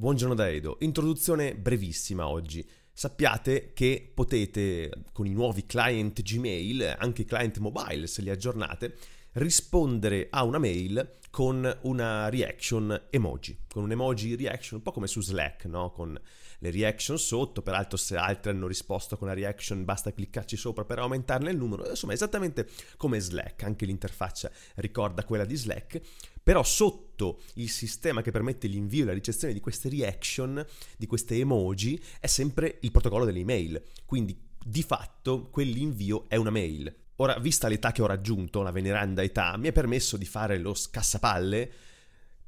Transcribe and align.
Buongiorno 0.00 0.32
da 0.34 0.48
Edo. 0.48 0.78
Introduzione 0.80 1.54
brevissima 1.54 2.26
oggi. 2.26 2.66
Sappiate 2.90 3.74
che 3.74 4.10
potete 4.14 4.90
con 5.12 5.26
i 5.26 5.34
nuovi 5.34 5.66
client 5.66 6.22
Gmail, 6.22 6.96
anche 6.98 7.26
client 7.26 7.58
mobile 7.58 8.06
se 8.06 8.22
li 8.22 8.30
aggiornate, 8.30 8.96
rispondere 9.32 10.28
a 10.30 10.44
una 10.44 10.56
mail 10.56 11.18
con 11.28 11.70
una 11.82 12.30
reaction 12.30 13.08
emoji, 13.10 13.58
con 13.68 13.82
un 13.82 13.90
emoji 13.90 14.36
reaction, 14.36 14.78
un 14.78 14.82
po' 14.82 14.92
come 14.92 15.06
su 15.06 15.20
Slack, 15.20 15.66
no? 15.66 15.90
Con 15.90 16.18
le 16.60 16.70
reaction 16.70 17.18
sotto, 17.18 17.60
peraltro 17.62 17.96
se 17.96 18.16
altri 18.16 18.50
hanno 18.50 18.66
risposto 18.66 19.16
con 19.16 19.28
la 19.28 19.34
reaction 19.34 19.84
basta 19.84 20.12
cliccarci 20.12 20.56
sopra 20.56 20.84
per 20.84 20.98
aumentarne 20.98 21.50
il 21.50 21.56
numero, 21.56 21.88
insomma 21.88 22.12
esattamente 22.12 22.68
come 22.96 23.18
Slack, 23.18 23.64
anche 23.64 23.84
l'interfaccia 23.84 24.50
ricorda 24.76 25.24
quella 25.24 25.44
di 25.44 25.56
Slack, 25.56 26.00
però 26.42 26.62
sotto 26.62 27.40
il 27.54 27.68
sistema 27.68 28.22
che 28.22 28.30
permette 28.30 28.66
l'invio 28.66 29.02
e 29.02 29.06
la 29.06 29.12
ricezione 29.12 29.52
di 29.52 29.60
queste 29.60 29.88
reaction, 29.88 30.64
di 30.96 31.06
queste 31.06 31.36
emoji, 31.36 32.02
è 32.18 32.26
sempre 32.26 32.78
il 32.80 32.90
protocollo 32.90 33.24
delle 33.24 33.40
email, 33.40 33.82
quindi 34.04 34.48
di 34.62 34.82
fatto 34.82 35.48
quell'invio 35.50 36.24
è 36.28 36.36
una 36.36 36.50
mail. 36.50 36.94
Ora, 37.16 37.38
vista 37.38 37.68
l'età 37.68 37.92
che 37.92 38.00
ho 38.00 38.06
raggiunto, 38.06 38.62
la 38.62 38.70
veneranda 38.70 39.22
età, 39.22 39.56
mi 39.58 39.68
è 39.68 39.72
permesso 39.72 40.16
di 40.16 40.24
fare 40.24 40.58
lo 40.58 40.72
scassapalle. 40.72 41.72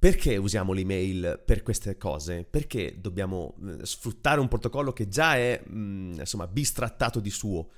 Perché 0.03 0.37
usiamo 0.37 0.73
l'email 0.73 1.41
per 1.45 1.63
queste 1.63 1.97
cose? 1.97 2.43
Perché 2.43 2.97
dobbiamo 3.01 3.55
eh, 3.65 3.87
sfruttare 3.87 4.41
un 4.41 4.49
protocollo 4.49 4.93
che 4.93 5.07
già 5.07 5.37
è, 5.37 5.63
mm, 5.71 6.15
insomma, 6.19 6.49
bistrattato 6.49 7.21
di 7.21 7.31
suo? 7.31 7.69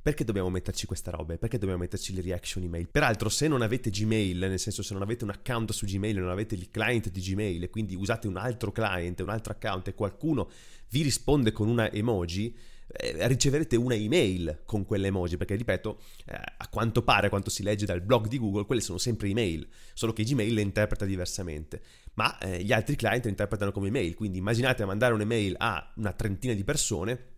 Perché 0.00 0.24
dobbiamo 0.24 0.48
metterci 0.48 0.86
queste 0.86 1.10
robe? 1.10 1.36
Perché 1.36 1.58
dobbiamo 1.58 1.82
metterci 1.82 2.14
le 2.14 2.22
reaction 2.22 2.64
email? 2.64 2.88
Peraltro, 2.88 3.28
se 3.28 3.48
non 3.48 3.60
avete 3.60 3.90
Gmail, 3.90 4.38
nel 4.38 4.58
senso 4.58 4.82
se 4.82 4.94
non 4.94 5.02
avete 5.02 5.24
un 5.24 5.30
account 5.30 5.72
su 5.72 5.84
Gmail, 5.84 6.18
non 6.18 6.30
avete 6.30 6.54
il 6.54 6.70
client 6.70 7.10
di 7.10 7.20
Gmail 7.20 7.62
e 7.62 7.68
quindi 7.68 7.94
usate 7.94 8.28
un 8.28 8.38
altro 8.38 8.72
client, 8.72 9.20
un 9.20 9.28
altro 9.28 9.52
account 9.52 9.86
e 9.88 9.94
qualcuno 9.94 10.48
vi 10.88 11.02
risponde 11.02 11.52
con 11.52 11.68
una 11.68 11.92
emoji, 11.92 12.56
riceverete 12.96 13.76
una 13.76 13.94
email 13.94 14.62
con 14.64 14.84
quelle 14.84 15.08
emoji, 15.08 15.36
perché 15.36 15.56
ripeto, 15.56 16.00
eh, 16.26 16.34
a 16.34 16.68
quanto 16.68 17.02
pare, 17.02 17.26
a 17.26 17.30
quanto 17.30 17.50
si 17.50 17.62
legge 17.62 17.86
dal 17.86 18.00
blog 18.00 18.28
di 18.28 18.38
Google, 18.38 18.64
quelle 18.64 18.80
sono 18.80 18.98
sempre 18.98 19.28
email, 19.28 19.66
solo 19.92 20.12
che 20.12 20.24
Gmail 20.24 20.54
le 20.54 20.60
interpreta 20.60 21.04
diversamente, 21.04 21.80
ma 22.14 22.38
eh, 22.38 22.62
gli 22.62 22.72
altri 22.72 22.96
client 22.96 23.24
le 23.24 23.30
interpretano 23.30 23.72
come 23.72 23.88
email, 23.88 24.14
quindi 24.14 24.38
immaginate 24.38 24.84
mandare 24.84 25.14
un'email 25.14 25.54
a 25.58 25.92
una 25.96 26.12
trentina 26.12 26.54
di 26.54 26.64
persone 26.64 27.32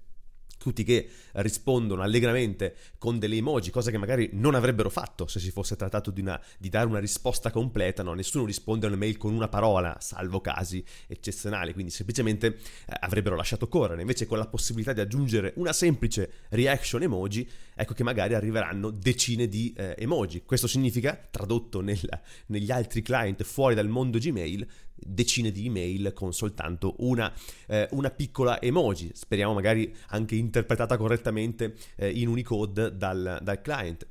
tutti 0.59 0.85
che 0.85 1.09
rispondono 1.33 2.03
allegramente 2.03 2.75
con 2.99 3.19
delle 3.19 3.37
emoji, 3.37 3.71
cosa 3.71 3.91
che 3.91 3.99
magari 3.99 4.31
non 4.33 4.55
avrebbero 4.55 4.91
fatto 4.91 5.27
se 5.27 5.39
si 5.39 5.51
fosse 5.51 5.77
trattato 5.77 6.11
di, 6.11 6.21
una, 6.21 6.41
di 6.59 6.69
dare 6.69 6.87
una 6.87 6.99
risposta 6.99 7.51
completa, 7.51 8.03
no? 8.03 8.15
nessuno 8.15 8.45
risponde 8.45 8.87
a 8.87 8.89
un'email 8.89 9.17
con 9.17 9.35
una 9.35 9.49
parola, 9.49 9.97
salvo 10.01 10.41
casi 10.41 10.85
eccezionali, 11.07 11.73
quindi 11.73 11.91
semplicemente 11.93 12.47
eh, 12.87 12.97
avrebbero 13.01 13.37
lasciato 13.37 13.69
correre, 13.69 14.01
invece 14.01 14.27
con 14.27 14.39
la 14.39 14.47
possibilità 14.47 14.93
di 14.93 15.01
aggiungere 15.01 15.53
una 15.57 15.73
semplice 15.73 16.31
reaction 16.51 17.03
emoji, 17.03 17.49
ecco 17.75 17.95
che 17.95 18.03
magari 18.03 18.35
arriveranno 18.35 18.91
decine 18.91 19.49
di 19.49 19.73
eh, 19.77 19.95
emoji. 19.99 20.43
Questo 20.45 20.67
significa, 20.67 21.19
tradotto 21.31 21.81
nel, 21.81 22.01
negli 22.47 22.71
altri 22.71 23.03
client 23.03 23.43
fuori 23.45 23.75
dal 23.75 23.89
mondo 23.89 24.19
Gmail, 24.19 24.67
decine 24.97 25.53
di 25.53 25.67
email 25.67 26.13
con 26.13 26.33
soltanto 26.33 26.95
una, 26.99 27.33
eh, 27.67 27.89
una 27.93 28.11
piccola 28.11 28.61
emoji, 28.61 29.11
speriamo 29.13 29.55
magari 29.55 29.95
anche 30.09 30.35
interpretata 30.35 30.97
correttamente 30.97 31.75
eh, 31.97 32.11
in 32.11 32.29
Unicode 32.29 32.97
dal, 32.97 33.39
dal 33.43 33.61
client. 33.61 34.07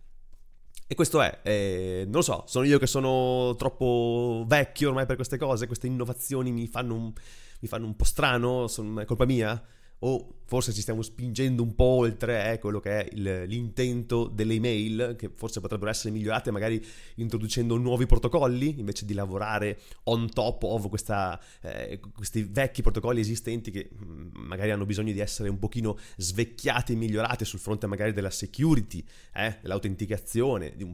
E 0.87 0.93
questo 0.93 1.19
è, 1.19 1.39
eh, 1.41 2.03
non 2.03 2.17
lo 2.17 2.21
so, 2.21 2.43
sono 2.45 2.65
io 2.65 2.77
che 2.77 2.85
sono 2.85 3.55
troppo 3.57 4.45
vecchio 4.47 4.89
ormai 4.89 5.07
per 5.07 5.15
queste 5.15 5.37
cose, 5.37 5.65
queste 5.65 5.87
innovazioni 5.87 6.51
mi 6.51 6.67
fanno 6.67 6.93
un, 6.93 7.13
mi 7.59 7.67
fanno 7.67 7.87
un 7.87 7.95
po' 7.95 8.03
strano, 8.03 8.67
sono, 8.67 9.01
è 9.01 9.05
colpa 9.05 9.25
mia? 9.25 9.59
O 9.99 10.35
forse 10.45 10.73
ci 10.73 10.81
stiamo 10.81 11.01
spingendo 11.01 11.63
un 11.63 11.73
po' 11.73 11.83
oltre 11.85 12.53
eh, 12.53 12.59
quello 12.59 12.79
che 12.79 13.01
è 13.01 13.09
il, 13.13 13.43
l'intento 13.47 14.27
delle 14.27 14.53
email, 14.53 15.15
che 15.17 15.31
forse 15.33 15.59
potrebbero 15.59 15.89
essere 15.89 16.11
migliorate 16.11 16.51
magari 16.51 16.83
introducendo 17.15 17.77
nuovi 17.77 18.05
protocolli 18.05 18.79
invece 18.79 19.05
di 19.05 19.13
lavorare 19.13 19.79
on 20.03 20.29
top 20.29 20.63
of 20.63 20.87
questa, 20.89 21.39
eh, 21.61 21.99
questi 22.13 22.43
vecchi 22.43 22.81
protocolli 22.81 23.19
esistenti 23.19 23.71
che 23.71 23.89
mm, 23.91 24.29
magari 24.33 24.71
hanno 24.71 24.85
bisogno 24.85 25.11
di 25.11 25.19
essere 25.19 25.49
un 25.49 25.57
pochino 25.57 25.97
svecchiati 26.17 26.93
e 26.93 26.95
migliorati 26.95 27.43
sul 27.43 27.59
fronte 27.59 27.87
magari 27.87 28.13
della 28.13 28.29
security, 28.29 29.03
eh, 29.33 29.57
dell'autenticazione, 29.61 30.73
di 30.75 30.83
un, 30.83 30.93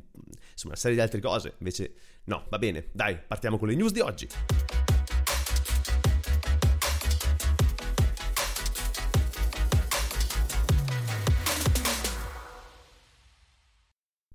insomma 0.52 0.74
una 0.74 0.75
serie 0.75 0.96
di 0.96 1.02
altre 1.02 1.20
cose. 1.20 1.56
Invece 1.58 1.94
no, 2.25 2.46
va 2.50 2.58
bene, 2.58 2.88
dai, 2.94 3.18
partiamo 3.28 3.58
con 3.58 3.68
le 3.68 3.75
news 3.75 3.92
di 3.92 4.00
oggi. 4.00 4.28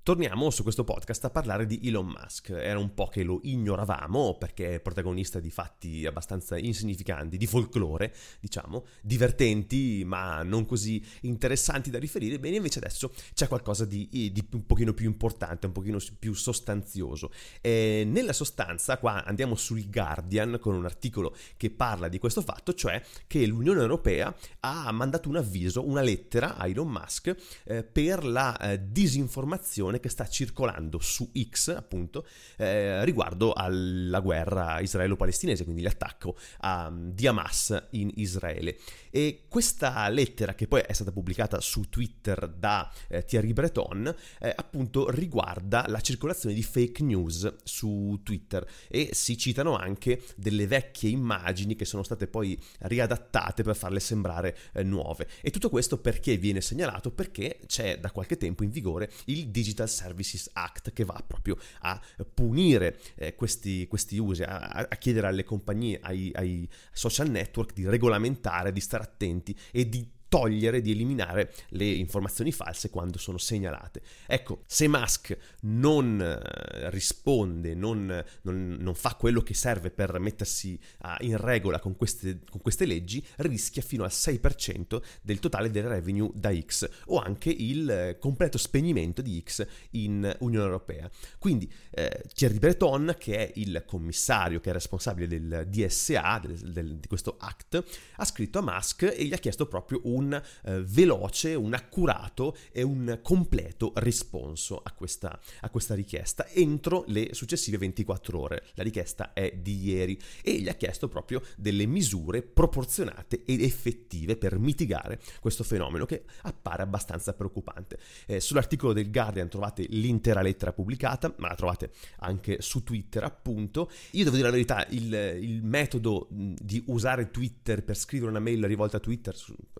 Torniamo 0.06 0.50
su 0.50 0.62
questo 0.62 0.84
podcast 0.84 1.24
a 1.24 1.30
parlare 1.30 1.66
di 1.66 1.80
Elon 1.82 2.06
Musk. 2.06 2.50
Era 2.50 2.78
un 2.78 2.94
po' 2.94 3.08
che 3.08 3.24
lo 3.24 3.40
ignoravamo 3.42 4.36
perché 4.38 4.74
è 4.74 4.80
protagonista 4.80 5.40
di 5.40 5.50
fatti 5.50 6.06
abbastanza 6.06 6.56
insignificanti, 6.56 7.36
di 7.36 7.46
folklore, 7.48 8.14
diciamo, 8.38 8.86
divertenti 9.02 10.04
ma 10.06 10.44
non 10.44 10.64
così 10.64 11.04
interessanti 11.22 11.90
da 11.90 11.98
riferire. 11.98 12.38
Bene, 12.38 12.54
invece 12.54 12.78
adesso 12.78 13.12
c'è 13.34 13.48
qualcosa 13.48 13.84
di, 13.84 14.08
di 14.08 14.48
un 14.52 14.64
pochino 14.64 14.94
più 14.94 15.06
importante, 15.06 15.66
un 15.66 15.72
pochino 15.72 15.98
più 16.16 16.34
sostanzioso. 16.34 17.32
E 17.60 18.04
nella 18.06 18.32
sostanza, 18.32 18.98
qua 18.98 19.24
andiamo 19.24 19.56
sul 19.56 19.90
Guardian 19.90 20.58
con 20.60 20.76
un 20.76 20.84
articolo 20.84 21.34
che 21.56 21.70
parla 21.70 22.06
di 22.06 22.20
questo 22.20 22.42
fatto, 22.42 22.74
cioè 22.74 23.02
che 23.26 23.44
l'Unione 23.44 23.80
Europea 23.80 24.32
ha 24.60 24.92
mandato 24.92 25.28
un 25.28 25.34
avviso, 25.34 25.84
una 25.84 26.02
lettera 26.02 26.54
a 26.54 26.68
Elon 26.68 26.86
Musk 26.86 27.34
eh, 27.64 27.82
per 27.82 28.24
la 28.24 28.56
eh, 28.56 28.80
disinformazione 28.88 29.94
informazione 29.96 30.00
che 30.00 30.08
sta 30.08 30.28
circolando 30.28 30.98
su 31.00 31.30
X, 31.50 31.68
appunto, 31.68 32.26
eh, 32.56 33.04
riguardo 33.04 33.52
alla 33.52 34.20
guerra 34.20 34.80
israelo-palestinese, 34.80 35.64
quindi 35.64 35.82
l'attacco 35.82 36.36
a, 36.58 36.92
di 36.94 37.26
Hamas 37.26 37.86
in 37.90 38.10
Israele. 38.16 38.78
E 39.10 39.44
questa 39.48 40.08
lettera, 40.08 40.54
che 40.54 40.66
poi 40.66 40.82
è 40.82 40.92
stata 40.92 41.12
pubblicata 41.12 41.60
su 41.60 41.88
Twitter 41.88 42.48
da 42.48 42.90
eh, 43.08 43.24
Thierry 43.24 43.52
Breton, 43.52 44.14
eh, 44.40 44.52
appunto 44.54 45.10
riguarda 45.10 45.84
la 45.88 46.00
circolazione 46.00 46.54
di 46.54 46.62
fake 46.62 47.02
news 47.02 47.56
su 47.64 48.20
Twitter 48.22 48.66
e 48.88 49.10
si 49.12 49.36
citano 49.38 49.76
anche 49.76 50.22
delle 50.36 50.66
vecchie 50.66 51.10
immagini 51.10 51.74
che 51.74 51.84
sono 51.84 52.02
state 52.02 52.26
poi 52.26 52.58
riadattate 52.80 53.62
per 53.62 53.76
farle 53.76 54.00
sembrare 54.00 54.56
eh, 54.72 54.82
nuove. 54.82 55.28
E 55.40 55.50
tutto 55.50 55.70
questo 55.70 55.98
perché 55.98 56.36
viene 56.36 56.60
segnalato? 56.60 57.10
Perché 57.10 57.60
c'è 57.66 57.98
da 57.98 58.10
qualche 58.10 58.36
tempo 58.36 58.64
in 58.64 58.70
vigore 58.70 59.10
il 59.26 59.48
Digital 59.48 59.85
Digital 59.86 59.88
Services 59.88 60.50
Act 60.52 60.92
che 60.92 61.04
va 61.04 61.22
proprio 61.26 61.56
a 61.80 62.00
punire 62.34 62.98
eh, 63.14 63.34
questi, 63.34 63.86
questi, 63.86 64.18
usi, 64.18 64.42
a, 64.42 64.86
a, 64.88 64.96
chiedere 64.96 65.28
alle 65.28 65.44
compagnie, 65.44 65.98
ai, 66.02 66.30
ai 66.34 66.68
social 66.92 67.30
network 67.30 67.72
di 67.72 67.88
regolamentare, 67.88 68.72
di 68.72 68.80
stare 68.80 69.04
attenti 69.04 69.56
e 69.70 69.88
di 69.88 70.14
togliere, 70.28 70.80
di 70.80 70.92
eliminare 70.92 71.52
le 71.70 71.84
informazioni 71.84 72.52
false 72.52 72.90
quando 72.90 73.18
sono 73.18 73.38
segnalate. 73.38 74.02
Ecco, 74.26 74.62
se 74.66 74.88
Musk 74.88 75.36
non 75.62 76.20
eh, 76.20 76.90
risponde, 76.90 77.74
non, 77.74 78.24
non, 78.42 78.76
non 78.78 78.94
fa 78.94 79.14
quello 79.14 79.40
che 79.40 79.54
serve 79.54 79.90
per 79.90 80.18
mettersi 80.18 80.78
uh, 81.02 81.24
in 81.24 81.36
regola 81.36 81.78
con 81.78 81.96
queste, 81.96 82.40
con 82.48 82.60
queste, 82.60 82.86
leggi, 82.86 83.24
rischia 83.36 83.82
fino 83.82 84.04
al 84.04 84.10
6% 84.12 85.00
del 85.22 85.38
totale 85.38 85.70
del 85.70 85.84
revenue 85.84 86.30
da 86.34 86.54
X 86.54 86.88
o 87.06 87.18
anche 87.18 87.50
il 87.50 87.88
eh, 87.88 88.18
completo 88.18 88.58
spegnimento 88.58 89.22
di 89.22 89.42
X 89.44 89.66
in 89.90 90.34
Unione 90.40 90.64
Europea. 90.64 91.10
Quindi 91.38 91.70
eh, 91.90 92.24
Thierry 92.34 92.58
Breton, 92.58 93.14
che 93.18 93.48
è 93.48 93.52
il 93.56 93.84
commissario 93.86 94.60
che 94.60 94.70
è 94.70 94.72
responsabile 94.72 95.26
del 95.26 95.66
DSA, 95.68 96.40
del, 96.42 96.72
del, 96.72 96.96
di 96.98 97.08
questo 97.08 97.36
act, 97.38 97.82
ha 98.16 98.24
scritto 98.24 98.58
a 98.58 98.62
Musk 98.62 99.02
e 99.02 99.24
gli 99.24 99.32
ha 99.32 99.38
chiesto 99.38 99.66
proprio 99.66 100.00
un 100.04 100.15
un 100.16 100.32
eh, 100.64 100.82
veloce, 100.82 101.54
un 101.54 101.74
accurato 101.74 102.56
e 102.72 102.82
un 102.82 103.20
completo 103.22 103.92
risponso 103.96 104.80
a 104.82 104.92
questa, 104.92 105.38
a 105.60 105.70
questa 105.70 105.94
richiesta 105.94 106.46
entro 106.48 107.04
le 107.08 107.34
successive 107.34 107.78
24 107.78 108.40
ore. 108.40 108.62
La 108.74 108.82
richiesta 108.82 109.32
è 109.32 109.52
di 109.56 109.84
ieri 109.84 110.18
e 110.42 110.54
gli 110.54 110.68
ha 110.68 110.74
chiesto 110.74 111.08
proprio 111.08 111.42
delle 111.56 111.86
misure 111.86 112.42
proporzionate 112.42 113.44
ed 113.44 113.62
effettive 113.62 114.36
per 114.36 114.58
mitigare 114.58 115.20
questo 115.40 115.64
fenomeno 115.64 116.06
che 116.06 116.24
appare 116.42 116.82
abbastanza 116.82 117.34
preoccupante. 117.34 117.98
Eh, 118.26 118.40
sull'articolo 118.40 118.92
del 118.92 119.10
Guardian 119.10 119.48
trovate 119.48 119.86
l'intera 119.90 120.42
lettera 120.42 120.72
pubblicata, 120.72 121.34
ma 121.38 121.48
la 121.48 121.54
trovate 121.54 121.90
anche 122.20 122.60
su 122.60 122.82
Twitter 122.82 123.22
appunto. 123.24 123.90
Io 124.12 124.24
devo 124.24 124.36
dire 124.36 124.48
la 124.48 124.54
verità, 124.54 124.86
il, 124.90 125.12
il 125.40 125.62
metodo 125.62 126.28
di 126.30 126.82
usare 126.86 127.30
Twitter 127.30 127.84
per 127.84 127.96
scrivere 127.96 128.30
una 128.30 128.40
mail 128.40 128.64
rivolta 128.64 128.96
a 128.96 129.00
Twitter 129.00 129.34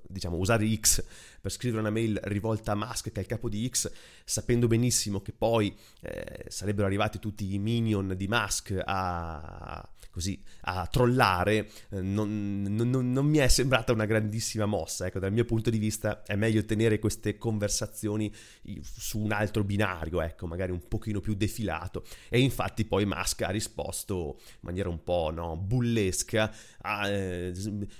diciamo, 0.09 0.26
usare 0.35 0.75
X 0.75 1.05
per 1.41 1.53
scrivere 1.53 1.81
una 1.81 1.91
mail 1.91 2.19
rivolta 2.25 2.73
a 2.73 2.75
Musk, 2.75 3.13
che 3.13 3.21
è 3.21 3.23
il 3.23 3.29
capo 3.29 3.49
di 3.49 3.69
X, 3.69 3.91
sapendo 4.25 4.67
benissimo 4.67 5.21
che 5.21 5.33
poi 5.33 5.73
eh, 6.01 6.47
sarebbero 6.49 6.87
arrivati 6.87 7.21
tutti 7.21 7.55
i 7.55 7.59
minion 7.59 8.15
di 8.17 8.27
Musk 8.27 8.77
a, 8.85 9.89
così, 10.17 10.43
a 10.63 10.87
trollare, 10.87 11.69
eh, 11.91 12.01
non, 12.01 12.63
non, 12.71 12.89
non, 12.89 13.27
mi 13.27 13.37
è 13.37 13.49
sembrata 13.49 13.93
una 13.93 14.07
grandissima 14.07 14.65
mossa. 14.65 15.05
Ecco, 15.05 15.19
dal 15.19 15.31
mio 15.31 15.45
punto 15.45 15.69
di 15.69 15.77
vista 15.77 16.23
è 16.23 16.37
meglio 16.37 16.65
tenere 16.65 16.99
queste 16.99 17.37
conversazioni 17.37 18.35
su 18.81 19.19
un 19.19 19.33
altro 19.33 19.63
binario, 19.63 20.23
ecco, 20.23 20.47
magari 20.47 20.73
un 20.73 20.81
pochino 20.89 21.21
più 21.21 21.35
defilato. 21.35 22.03
E 22.31 22.41
infatti 22.41 22.87
poi 22.87 23.05
Musk 23.05 23.43
ha 23.43 23.51
risposto 23.51 24.39
in 24.39 24.61
maniera 24.61 24.89
un 24.89 25.03
po' 25.03 25.31
no, 25.31 25.55
bullesca, 25.55 26.51
a, 26.81 27.09
eh, 27.11 27.53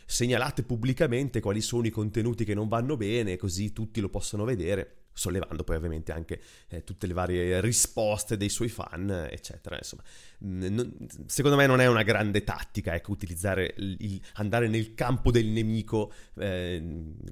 segnalate 0.07 0.63
pubblicamente 0.63 1.41
quali 1.41 1.61
sono 1.61 1.87
i 1.87 1.91
contenuti 1.91 2.47
che 2.47 2.55
non 2.55 2.67
vanno 2.67 2.97
bene, 2.97 3.37
così 3.37 3.75
tutti 3.75 4.01
lo 4.01 4.09
possono 4.09 4.45
vedere 4.45 5.06
sollevando 5.17 5.65
poi 5.65 5.77
ovviamente 5.77 6.13
anche 6.13 6.41
eh, 6.69 6.85
tutte 6.85 7.07
le 7.07 7.15
varie 7.15 7.61
risposte 7.63 8.37
dei 8.37 8.51
suoi 8.51 8.69
fan, 8.69 9.29
eccetera. 9.31 9.77
Insomma, 9.77 10.03
non, 10.41 10.95
secondo 11.25 11.57
me 11.57 11.67
non 11.67 11.81
è 11.81 11.87
una 11.87 12.03
grande 12.03 12.45
tattica, 12.45 12.95
ecco, 12.95 13.13
utilizzare 13.13 13.75
il, 13.79 14.21
andare 14.35 14.69
nel 14.69 14.95
campo 14.95 15.31
del 15.31 15.47
nemico, 15.47 16.13
eh, 16.39 16.83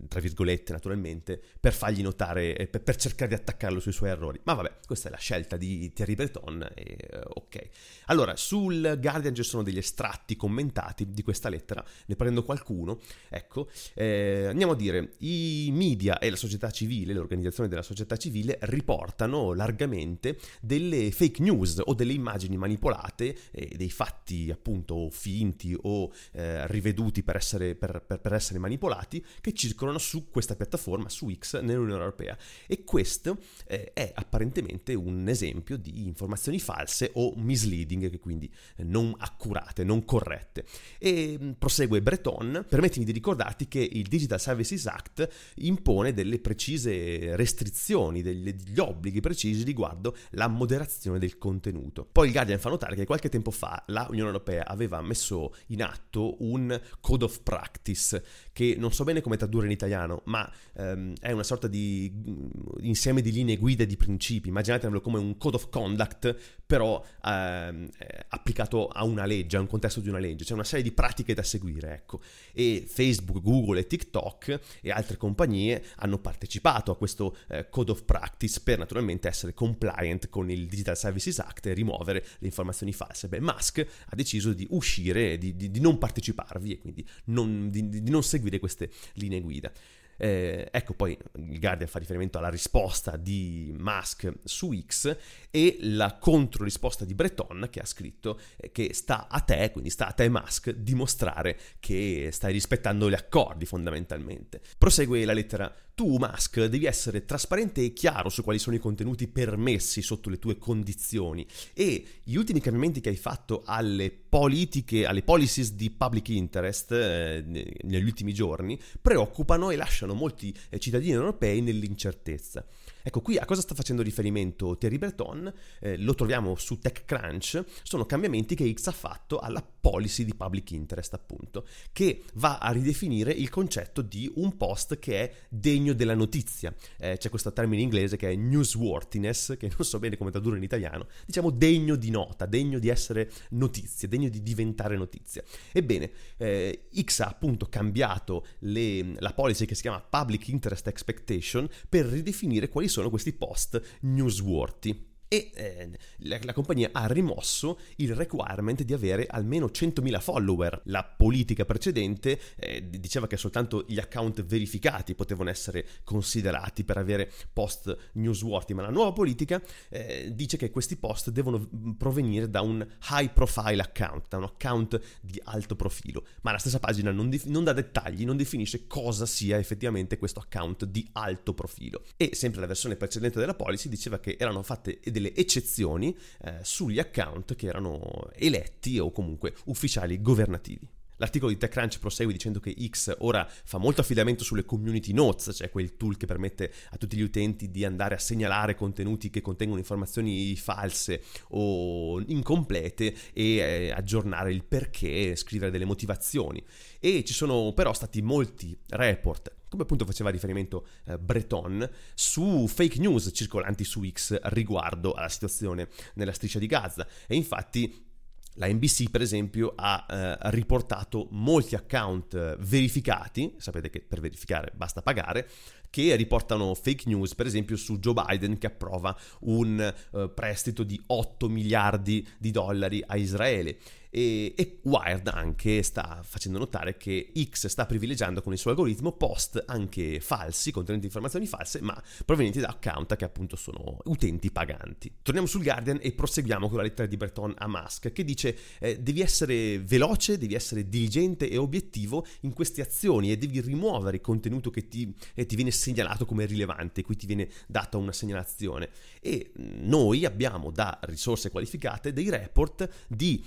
tra 0.09 0.21
virgolette 0.21 0.73
naturalmente, 0.73 1.41
per 1.61 1.75
fargli 1.75 2.01
notare, 2.01 2.57
eh, 2.57 2.67
per, 2.67 2.83
per, 2.83 2.97
cercare 2.97 3.29
di 3.29 3.35
attaccarlo 3.35 3.81
sui 3.81 3.93
suoi 3.93 4.11
errori. 4.11 4.41
Ma 4.45 4.55
vabbè, 4.55 4.79
questa 4.87 5.09
è 5.09 5.11
la 5.11 5.19
scelta 5.19 5.59
di 5.59 5.93
Thierry 5.93 6.15
Breton 6.15 6.67
e 6.75 6.97
eh, 6.99 7.21
ok. 7.23 7.69
Allora, 8.07 8.35
sul 8.37 8.99
Guardian 8.99 9.35
ci 9.35 9.43
sono 9.43 9.63
degli 9.63 9.79
estratti 9.79 10.37
commentati 10.37 11.11
di 11.11 11.23
questa 11.23 11.51
lettera, 11.51 11.85
ne 12.07 12.17
prendo 12.17 12.43
qualcuno, 12.43 13.01
ecco, 13.29 13.69
eh, 13.93 14.47
andiamo 14.49 14.73
a 14.73 14.77
dire, 14.77 15.13
i 15.19 15.69
media 15.73 16.19
e 16.19 16.31
la 16.31 16.37
società 16.37 16.71
civile, 16.71 17.13
le 17.13 17.19
organizzazioni 17.19 17.69
della 17.75 17.83
società 17.83 18.17
civile 18.17 18.59
riportano 18.63 19.53
largamente 19.53 20.39
delle 20.61 21.11
fake 21.11 21.43
news 21.43 21.81
o 21.85 21.95
delle 21.95 22.13
immagini 22.13 22.57
manipolate, 22.57 23.37
eh, 23.51 23.75
dei 23.77 23.91
fatti 23.91 24.51
appunto 24.51 25.11
finti 25.11 25.77
o 25.83 26.13
eh, 26.33 26.67
riveduti 26.69 27.23
per 27.23 27.37
essere, 27.37 27.75
per, 27.75 28.03
per, 28.07 28.21
per 28.21 28.33
essere, 28.33 28.59
manipolati, 28.59 29.25
che 29.41 29.53
circolano 29.53 29.99
su 29.99 30.31
questa 30.31 30.55
piattaforma, 30.55 31.09
su 31.09 31.31
X, 31.31 31.61
nell'Unione 31.61 32.01
Europea. 32.01 32.37
E 32.67 32.85
questo 32.85 33.39
eh, 33.67 33.93
è 33.93 34.13
apparentemente 34.15 34.95
un 34.95 35.29
esempio 35.29 35.77
di 35.77 36.07
informazioni 36.07 36.59
false 36.61 37.11
o 37.15 37.35
misleading, 37.37 38.11
che 38.11 38.21
quindi 38.21 38.51
eh, 38.77 38.85
non 38.85 39.15
accurate, 39.19 39.85
non 39.85 40.05
corrette. 40.05 40.65
E 40.99 41.37
mm, 41.41 41.51
prosegue 41.53 42.01
Breton, 42.01 42.65
permettimi 42.69 43.05
di 43.05 43.13
ricordarti 43.13 43.67
che 43.67 43.81
il 43.81 44.07
Digital 44.07 44.41
Services 44.41 44.87
Act 44.87 45.29
impone 45.57 46.13
delle 46.13 46.39
precise 46.39 47.35
restrizioni 47.37 47.64
restrizioni, 47.65 48.23
degli, 48.23 48.53
degli 48.53 48.79
obblighi 48.79 49.21
precisi 49.21 49.65
riguardo 49.65 50.15
la 50.31 50.49
moderazione 50.49 51.19
del 51.19 51.39
contenuto. 51.39 52.07
Poi 52.11 52.27
il 52.27 52.33
Guardian 52.33 52.59
fa 52.59 52.69
notare 52.69 52.95
che 52.95 53.07
qualche 53.07 53.29
tempo 53.29 53.51
fa 53.51 53.83
la 53.89 54.07
Unione 54.11 54.29
Europea 54.29 54.67
aveva 54.67 55.01
messo 55.01 55.55
in 55.69 55.83
atto 55.83 56.37
un 56.45 56.79
code 57.01 57.25
of 57.25 57.41
practice 57.43 58.23
che 58.53 58.77
non 58.79 58.93
so 58.93 59.05
bene 59.05 59.21
come 59.21 59.37
tradurre 59.37 59.67
in 59.67 59.73
italiano, 59.73 60.23
ma 60.27 60.51
ehm, 60.75 61.15
è 61.21 61.33
una 61.33 61.43
sorta 61.43 61.67
di 61.67 62.13
mm, 62.15 62.47
insieme 62.81 63.23
di 63.23 63.33
linee 63.33 63.57
guida 63.57 63.85
e 63.85 63.87
di 63.87 63.97
principi. 63.97 64.49
Immaginatelo 64.49 65.01
come 65.01 65.19
un 65.19 65.37
code 65.39 65.57
of 65.57 65.69
conduct, 65.71 66.37
però 66.67 67.03
ehm, 67.25 67.89
applicato 68.29 68.89
a 68.89 69.05
una 69.05 69.25
legge, 69.25 69.57
a 69.57 69.61
un 69.61 69.67
contesto 69.67 70.01
di 70.01 70.09
una 70.09 70.19
legge. 70.19 70.45
C'è 70.45 70.53
una 70.53 70.65
serie 70.65 70.85
di 70.85 70.93
pratiche 70.93 71.35
da 71.35 71.43
seguire, 71.43 71.95
ecco. 71.95 72.21
E 72.53 72.85
Facebook, 72.87 73.43
Google 73.43 73.81
e 73.81 73.87
TikTok 73.87 74.61
e 74.83 74.91
altre 74.91 75.17
compagnie 75.17 75.83
hanno 75.97 76.19
partecipato 76.19 76.91
a 76.91 76.97
questo 76.97 77.37
eh, 77.59 77.69
code 77.69 77.91
of 77.93 78.05
practice 78.05 78.61
per 78.61 78.79
naturalmente 78.79 79.29
essere 79.29 79.55
compliant 79.55 80.29
con 80.29 80.51
il 80.51 80.67
Digital 80.67 80.97
Services 80.97 81.39
Act 81.39 81.67
e 81.67 81.73
rimuovere 81.73 82.25
le 82.39 82.47
informazioni 82.47 82.93
false. 82.93 83.29
Beh, 83.29 83.41
Musk 83.41 83.87
ha 84.07 84.17
deciso 84.17 84.53
di 84.53 84.67
uscire, 84.71 85.39
di, 85.39 85.57
di, 85.57 85.71
di 85.71 85.81
non 85.81 85.99
parteciparvi 85.99 86.73
e 86.73 86.79
quindi 86.79 87.07
non, 87.27 87.71
di, 87.71 87.89
di 87.89 88.11
non 88.11 88.23
seguire 88.23 88.59
queste 88.59 88.91
linee 89.15 89.41
guida. 89.41 89.73
Eh, 90.17 90.69
ecco 90.71 90.95
poi 90.95 91.19
il 91.37 91.59
Guardian 91.59 91.89
fa 91.89 91.99
riferimento 91.99 92.39
alla 92.39 92.49
risposta 92.49 93.17
di 93.17 93.75
Musk 93.77 94.33
su 94.45 94.73
X 94.73 95.17
e 95.51 95.79
la 95.81 96.19
controrisposta 96.19 97.05
di 97.05 97.15
Breton 97.15 97.69
che 97.71 97.81
ha 97.81 97.85
scritto 97.85 98.39
eh, 98.57 98.71
che 98.71 98.95
sta 98.95 99.27
a 99.29 99.41
te, 99.41 99.71
quindi 99.73 99.91
sta 99.91 100.07
a 100.07 100.13
te 100.13 100.29
Musk, 100.29 100.71
dimostrare 100.71 101.59
che 101.81 102.29
stai 102.33 102.53
rispettando 102.53 103.11
gli 103.11 103.15
accordi 103.15 103.67
fondamentalmente. 103.67 104.61
Prosegue 104.79 105.25
la 105.25 105.33
lettera 105.33 105.75
tu, 105.95 106.17
Musk, 106.17 106.65
devi 106.65 106.87
essere 106.87 107.25
trasparente 107.25 107.83
e 107.85 107.93
chiaro 107.93 108.29
su 108.29 108.43
quali 108.43 108.59
sono 108.59 108.75
i 108.75 108.81
contenuti 108.81 109.29
permessi 109.29 110.03
sotto 110.03 110.29
le 110.29 110.41
tue 110.41 110.59
condizioni 110.59 111.47
e 111.73 112.05
gli 112.25 112.35
ultimi 112.35 112.61
cambiamenti 112.61 113.01
che 113.01 113.11
hai 113.11 113.17
fatto 113.17 113.63
alle 113.65 114.11
politiche, 114.11 115.07
alle 115.07 115.23
policies 115.23 115.73
di 115.75 115.91
public 115.91 116.31
interest 116.31 116.91
eh, 116.91 117.45
negli 117.47 118.05
ultimi 118.05 118.35
giorni 118.35 118.79
preoccupano 119.01 119.71
e 119.71 119.77
lasciano 119.77 120.15
molti 120.15 120.53
eh, 120.71 120.81
cittadini 120.81 121.13
europei 121.13 121.61
nell'incertezza. 121.61 122.67
Ecco 123.07 123.21
qui 123.21 123.37
a 123.37 123.45
cosa 123.45 123.61
sta 123.61 123.75
facendo 123.75 124.03
riferimento 124.03 124.79
Thierry 124.79 124.97
Breton? 124.97 125.53
Eh, 125.79 125.99
lo 125.99 126.15
troviamo 126.15 126.57
su 126.57 126.79
TechCrunch, 126.79 127.63
sono 127.83 128.07
cambiamenti 128.07 128.55
che 128.55 128.73
X 128.73 128.87
ha 128.87 128.93
fatto 128.93 129.39
alla 129.39 129.63
policy 129.63 130.25
di 130.25 130.35
public 130.35 130.71
interest 130.71 131.13
appunto, 131.13 131.67
che 131.93 132.23
va 132.35 132.57
a 132.59 132.71
ridefinire 132.71 133.31
il 133.31 133.51
concetto 133.51 134.01
di 134.01 134.33
un 134.37 134.57
post 134.57 134.99
che 134.99 135.21
è 135.21 135.35
degno 135.51 135.84
della 135.93 136.15
notizia. 136.15 136.75
Eh, 136.99 137.17
c'è 137.19 137.29
questo 137.29 137.53
termine 137.53 137.83
in 137.83 137.85
inglese 137.85 138.17
che 138.17 138.31
è 138.31 138.35
newsworthiness, 138.35 139.57
che 139.57 139.71
non 139.77 139.87
so 139.87 139.99
bene 139.99 140.17
come 140.17 140.31
tradurre 140.31 140.57
in 140.57 140.63
italiano, 140.63 141.07
diciamo 141.27 141.51
degno 141.51 141.97
di 141.97 142.11
nota, 142.11 142.47
degno 142.47 142.79
di 142.79 142.89
essere 142.89 143.31
notizia, 143.51 144.09
degno 144.09 144.29
di 144.29 144.43
diventare 144.43 144.97
notizia. 144.97 145.43
Ebbene, 145.73 146.11
eh, 146.37 146.89
X 147.01 147.21
ha 147.21 147.27
appunto 147.27 147.67
cambiato 147.67 148.47
le, 148.61 149.15
la 149.19 149.33
policy 149.33 149.67
che 149.67 149.75
si 149.75 149.83
chiama 149.83 150.01
public 150.01 150.49
interest 150.49 150.87
expectation 150.87 151.69
per 151.89 152.07
ridefinire 152.07 152.69
quali 152.69 152.89
sono 152.89 153.11
questi 153.11 153.33
post 153.33 153.81
newsworthy 154.01 155.13
e 155.35 155.51
eh, 155.55 155.91
la, 156.19 156.39
la, 156.43 156.53
compagnia 156.53 156.91
ha 156.93 157.07
rimosso 157.07 157.81
il 157.97 158.15
requirement 158.15 158.83
di 158.85 158.93
avere 158.93 159.27
almeno 159.27 159.67
100.000 159.67 160.21
follower. 160.21 160.83
La 160.85 161.03
politica 161.03 161.65
precedente 161.65 162.39
eh, 162.55 162.89
diceva 162.89 163.27
che 163.27 163.37
soltanto 163.37 163.85
gli 163.89 163.99
account 163.99 164.45
verificati 164.45 165.17
potevano 165.17 165.51
essere 165.51 165.87
considerati 166.05 166.85
per 166.85 166.99
avere 166.99 167.33
post 167.53 168.11
newsworthy, 168.13 168.75
ma 168.75 168.83
la 168.83 168.91
nuova 168.91 169.13
politica 169.13 169.61
eh, 169.89 170.31
dice 170.33 170.57
che 170.57 170.71
questi 170.71 170.95
post 170.97 171.31
devono 171.31 171.69
mm, 171.75 171.93
provenire 171.93 172.49
da 172.49 172.61
un 172.61 172.87
high 173.11 173.33
profile 173.33 173.83
account, 173.83 174.29
da 174.29 174.37
un 174.37 174.45
account 174.45 175.01
di 175.21 175.41
alto 175.47 175.75
profilo, 175.75 176.27
ma 176.43 176.53
la 176.53 176.59
stessa 176.59 176.79
pagina 176.79 177.11
non, 177.11 177.29
dif- 177.29 177.47
non 177.47 177.65
dà 177.65 177.73
dettagli, 177.73 178.25
non 178.25 178.37
definisce 178.37 178.87
cosa 178.87 179.27
sia 179.27 179.59
effettivamente 179.59 180.17
questo 180.17 180.39
account 180.39 180.85
di 180.85 181.09
alto 181.13 181.55
profilo. 181.55 182.05
E 182.17 182.31
sempre 182.35 182.61
la 182.61 182.67
versione 182.69 182.95
precedente 182.95 183.41
della 183.41 183.55
policy 183.55 183.89
diceva 183.89 184.21
che 184.21 184.37
erano 184.39 184.63
fatte 184.63 185.01
delle 185.03 185.24
delle 185.25 185.35
eccezioni 185.35 186.17
eh, 186.43 186.59
sugli 186.63 186.99
account 186.99 187.55
che 187.55 187.67
erano 187.67 188.29
eletti 188.35 188.99
o 188.99 189.11
comunque 189.11 189.55
ufficiali 189.65 190.21
governativi. 190.21 190.87
L'articolo 191.19 191.53
di 191.53 191.59
TechCrunch 191.59 192.01
prosegue 192.01 192.33
dicendo 192.33 192.59
che 192.59 192.75
X 192.89 193.15
ora 193.21 193.49
fa 193.49 193.79
molto 193.79 194.01
affidamento 194.01 194.43
sulle 194.43 194.65
community 194.65 195.13
notes, 195.13 195.55
cioè 195.55 195.71
quel 195.71 195.97
tool 195.97 196.17
che 196.17 196.27
permette 196.27 196.73
a 196.91 196.97
tutti 196.97 197.17
gli 197.17 197.23
utenti 197.23 197.71
di 197.71 197.85
andare 197.85 198.17
a 198.17 198.19
segnalare 198.19 198.75
contenuti 198.75 199.31
che 199.31 199.41
contengono 199.41 199.79
informazioni 199.79 200.57
false 200.57 201.23
o 201.51 202.21
incomplete 202.21 203.15
e 203.33 203.57
eh, 203.57 203.91
aggiornare 203.93 204.53
il 204.53 204.65
perché, 204.65 205.37
scrivere 205.37 205.71
delle 205.71 205.85
motivazioni. 205.85 206.63
E 206.99 207.23
ci 207.25 207.33
sono 207.33 207.73
però 207.75 207.93
stati 207.93 208.21
molti 208.21 208.77
report 208.89 209.53
come 209.75 209.83
appunto 209.83 210.05
faceva 210.05 210.31
riferimento 210.31 210.87
eh, 211.07 211.19
Breton, 211.19 211.89
su 212.15 212.67
fake 212.67 212.99
news 213.01 213.31
circolanti 213.35 213.85
su 213.85 214.03
X 214.09 214.41
riguardo 214.45 215.13
alla 215.13 215.29
situazione 215.29 215.89
nella 216.15 216.33
striscia 216.33 216.59
di 216.59 216.67
Gaza. 216.67 217.07
E 217.27 217.35
infatti 217.35 218.13
la 218.55 218.69
NBC, 218.69 219.11
per 219.11 219.21
esempio, 219.21 219.73
ha 219.75 220.07
eh, 220.09 220.51
riportato 220.51 221.27
molti 221.33 221.75
account 221.75 222.35
eh, 222.35 222.57
verificati, 222.61 223.55
sapete 223.59 223.91
che 223.91 224.01
per 224.01 224.21
verificare 224.21 224.71
basta 224.77 225.03
pagare, 225.03 225.49
che 225.91 226.15
riportano 226.15 226.73
fake 226.75 227.05
news, 227.07 227.35
per 227.35 227.47
esempio 227.47 227.77
su 227.77 227.99
Joe 227.99 228.15
Biden 228.15 228.59
che 228.59 228.69
approva 228.69 229.17
un 229.41 229.81
eh, 229.81 230.31
prestito 230.33 230.85
di 230.85 231.01
8 231.05 231.49
miliardi 231.49 232.27
di 232.39 232.53
dollari 232.53 233.03
a 233.05 233.17
Israele 233.17 233.77
E, 234.17 234.55
e, 234.57 234.79
Wired 234.83 235.27
anche 235.27 235.83
sta 235.83 236.21
facendo 236.23 236.59
notare 236.59 236.97
che 236.97 237.33
X 237.37 237.67
sta 237.67 237.85
privilegiando 237.85 238.43
con 238.43 238.53
il 238.53 238.61
suo 238.61 238.71
algoritmo 238.71 239.11
post 239.11 239.65
anche 239.67 240.21
falsi, 240.21 240.71
contenenti 240.71 241.07
informazioni 241.07 241.47
false, 241.47 241.81
ma 241.81 242.01
provenienti 242.25 242.61
da 242.61 242.69
account 242.69 243.17
che 243.17 243.25
appunto 243.25 243.57
sono 243.57 243.99
utenti 244.05 244.53
paganti. 244.53 245.17
Torniamo 245.21 245.49
sul 245.49 245.65
Guardian 245.65 245.99
e 246.01 246.13
proseguiamo 246.13 246.69
con 246.69 246.77
la 246.77 246.85
lettera 246.85 247.09
di 247.09 247.17
Breton 247.17 247.55
a 247.59 247.67
Musk 247.67 248.13
che 248.13 248.23
dice 248.23 248.57
eh, 248.79 249.01
devi 249.01 249.21
essere 249.21 249.81
veloce, 249.81 250.39
devi 250.39 250.55
essere 250.55 250.89
diligente 250.89 251.51
e 251.51 251.57
obiettivo 251.57 252.25
in 252.43 252.53
queste 252.53 252.83
azioni 252.83 253.33
e 253.33 253.37
devi 253.37 253.61
rimuovere 253.61 254.19
il 254.19 254.23
contenuto 254.23 254.71
che 254.71 254.87
ti, 254.87 255.13
eh, 255.35 255.45
ti 255.45 255.57
viene 255.57 255.73
segnalato 255.73 256.25
come 256.25 256.47
rilevante, 256.47 257.03
qui 257.03 257.17
ti 257.17 257.27
viene 257.27 257.49
data 257.67 257.97
una 257.97 258.13
segnalazione. 258.13 258.91
E 259.21 259.51
noi 259.57 260.25
abbiamo 260.25 260.71
da 260.71 261.01
risorse 261.03 261.51
qualificate 261.51 262.13
dei 262.13 262.31
report 262.31 262.89
di 263.09 263.45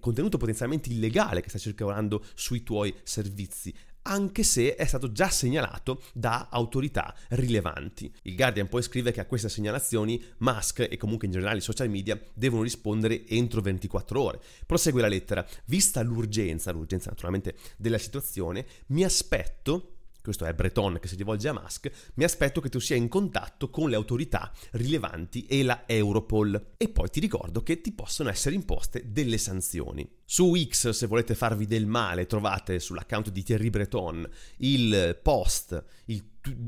contenuto 0.00 0.38
potenzialmente 0.38 0.90
illegale 0.90 1.40
che 1.40 1.48
sta 1.48 1.58
circolando 1.58 2.24
sui 2.34 2.62
tuoi 2.62 2.94
servizi 3.02 3.74
anche 4.02 4.42
se 4.42 4.74
è 4.74 4.84
stato 4.84 5.12
già 5.12 5.28
segnalato 5.28 6.02
da 6.12 6.48
autorità 6.50 7.14
rilevanti. 7.30 8.12
Il 8.22 8.34
Guardian 8.34 8.68
poi 8.68 8.82
scrive 8.82 9.12
che 9.12 9.20
a 9.20 9.26
queste 9.26 9.48
segnalazioni 9.48 10.22
Musk 10.38 10.80
e 10.90 10.96
comunque 10.96 11.26
in 11.26 11.32
generale 11.32 11.58
i 11.58 11.62
social 11.62 11.88
media 11.88 12.20
devono 12.34 12.62
rispondere 12.62 13.26
entro 13.28 13.60
24 13.60 14.20
ore. 14.20 14.40
Prosegue 14.66 15.00
la 15.00 15.08
lettera. 15.08 15.46
Vista 15.66 16.02
l'urgenza, 16.02 16.72
l'urgenza 16.72 17.10
naturalmente 17.10 17.54
della 17.76 17.98
situazione, 17.98 18.66
mi 18.88 19.04
aspetto 19.04 19.91
questo 20.22 20.44
è 20.44 20.54
Breton 20.54 20.98
che 21.00 21.08
si 21.08 21.16
rivolge 21.16 21.48
a 21.48 21.52
Musk, 21.52 21.90
mi 22.14 22.24
aspetto 22.24 22.60
che 22.60 22.68
tu 22.68 22.78
sia 22.78 22.96
in 22.96 23.08
contatto 23.08 23.68
con 23.70 23.90
le 23.90 23.96
autorità 23.96 24.52
rilevanti 24.72 25.44
e 25.46 25.62
la 25.62 25.82
Europol. 25.86 26.74
E 26.76 26.88
poi 26.88 27.10
ti 27.10 27.20
ricordo 27.20 27.62
che 27.62 27.80
ti 27.80 27.92
possono 27.92 28.30
essere 28.30 28.54
imposte 28.54 29.10
delle 29.10 29.38
sanzioni. 29.38 30.08
Su 30.24 30.54
X, 30.56 30.90
se 30.90 31.06
volete 31.06 31.34
farvi 31.34 31.66
del 31.66 31.86
male, 31.86 32.26
trovate 32.26 32.78
sull'account 32.78 33.30
di 33.30 33.42
Thierry 33.42 33.70
Breton 33.70 34.28
il 34.58 35.18
post, 35.22 35.84
il 36.06 36.24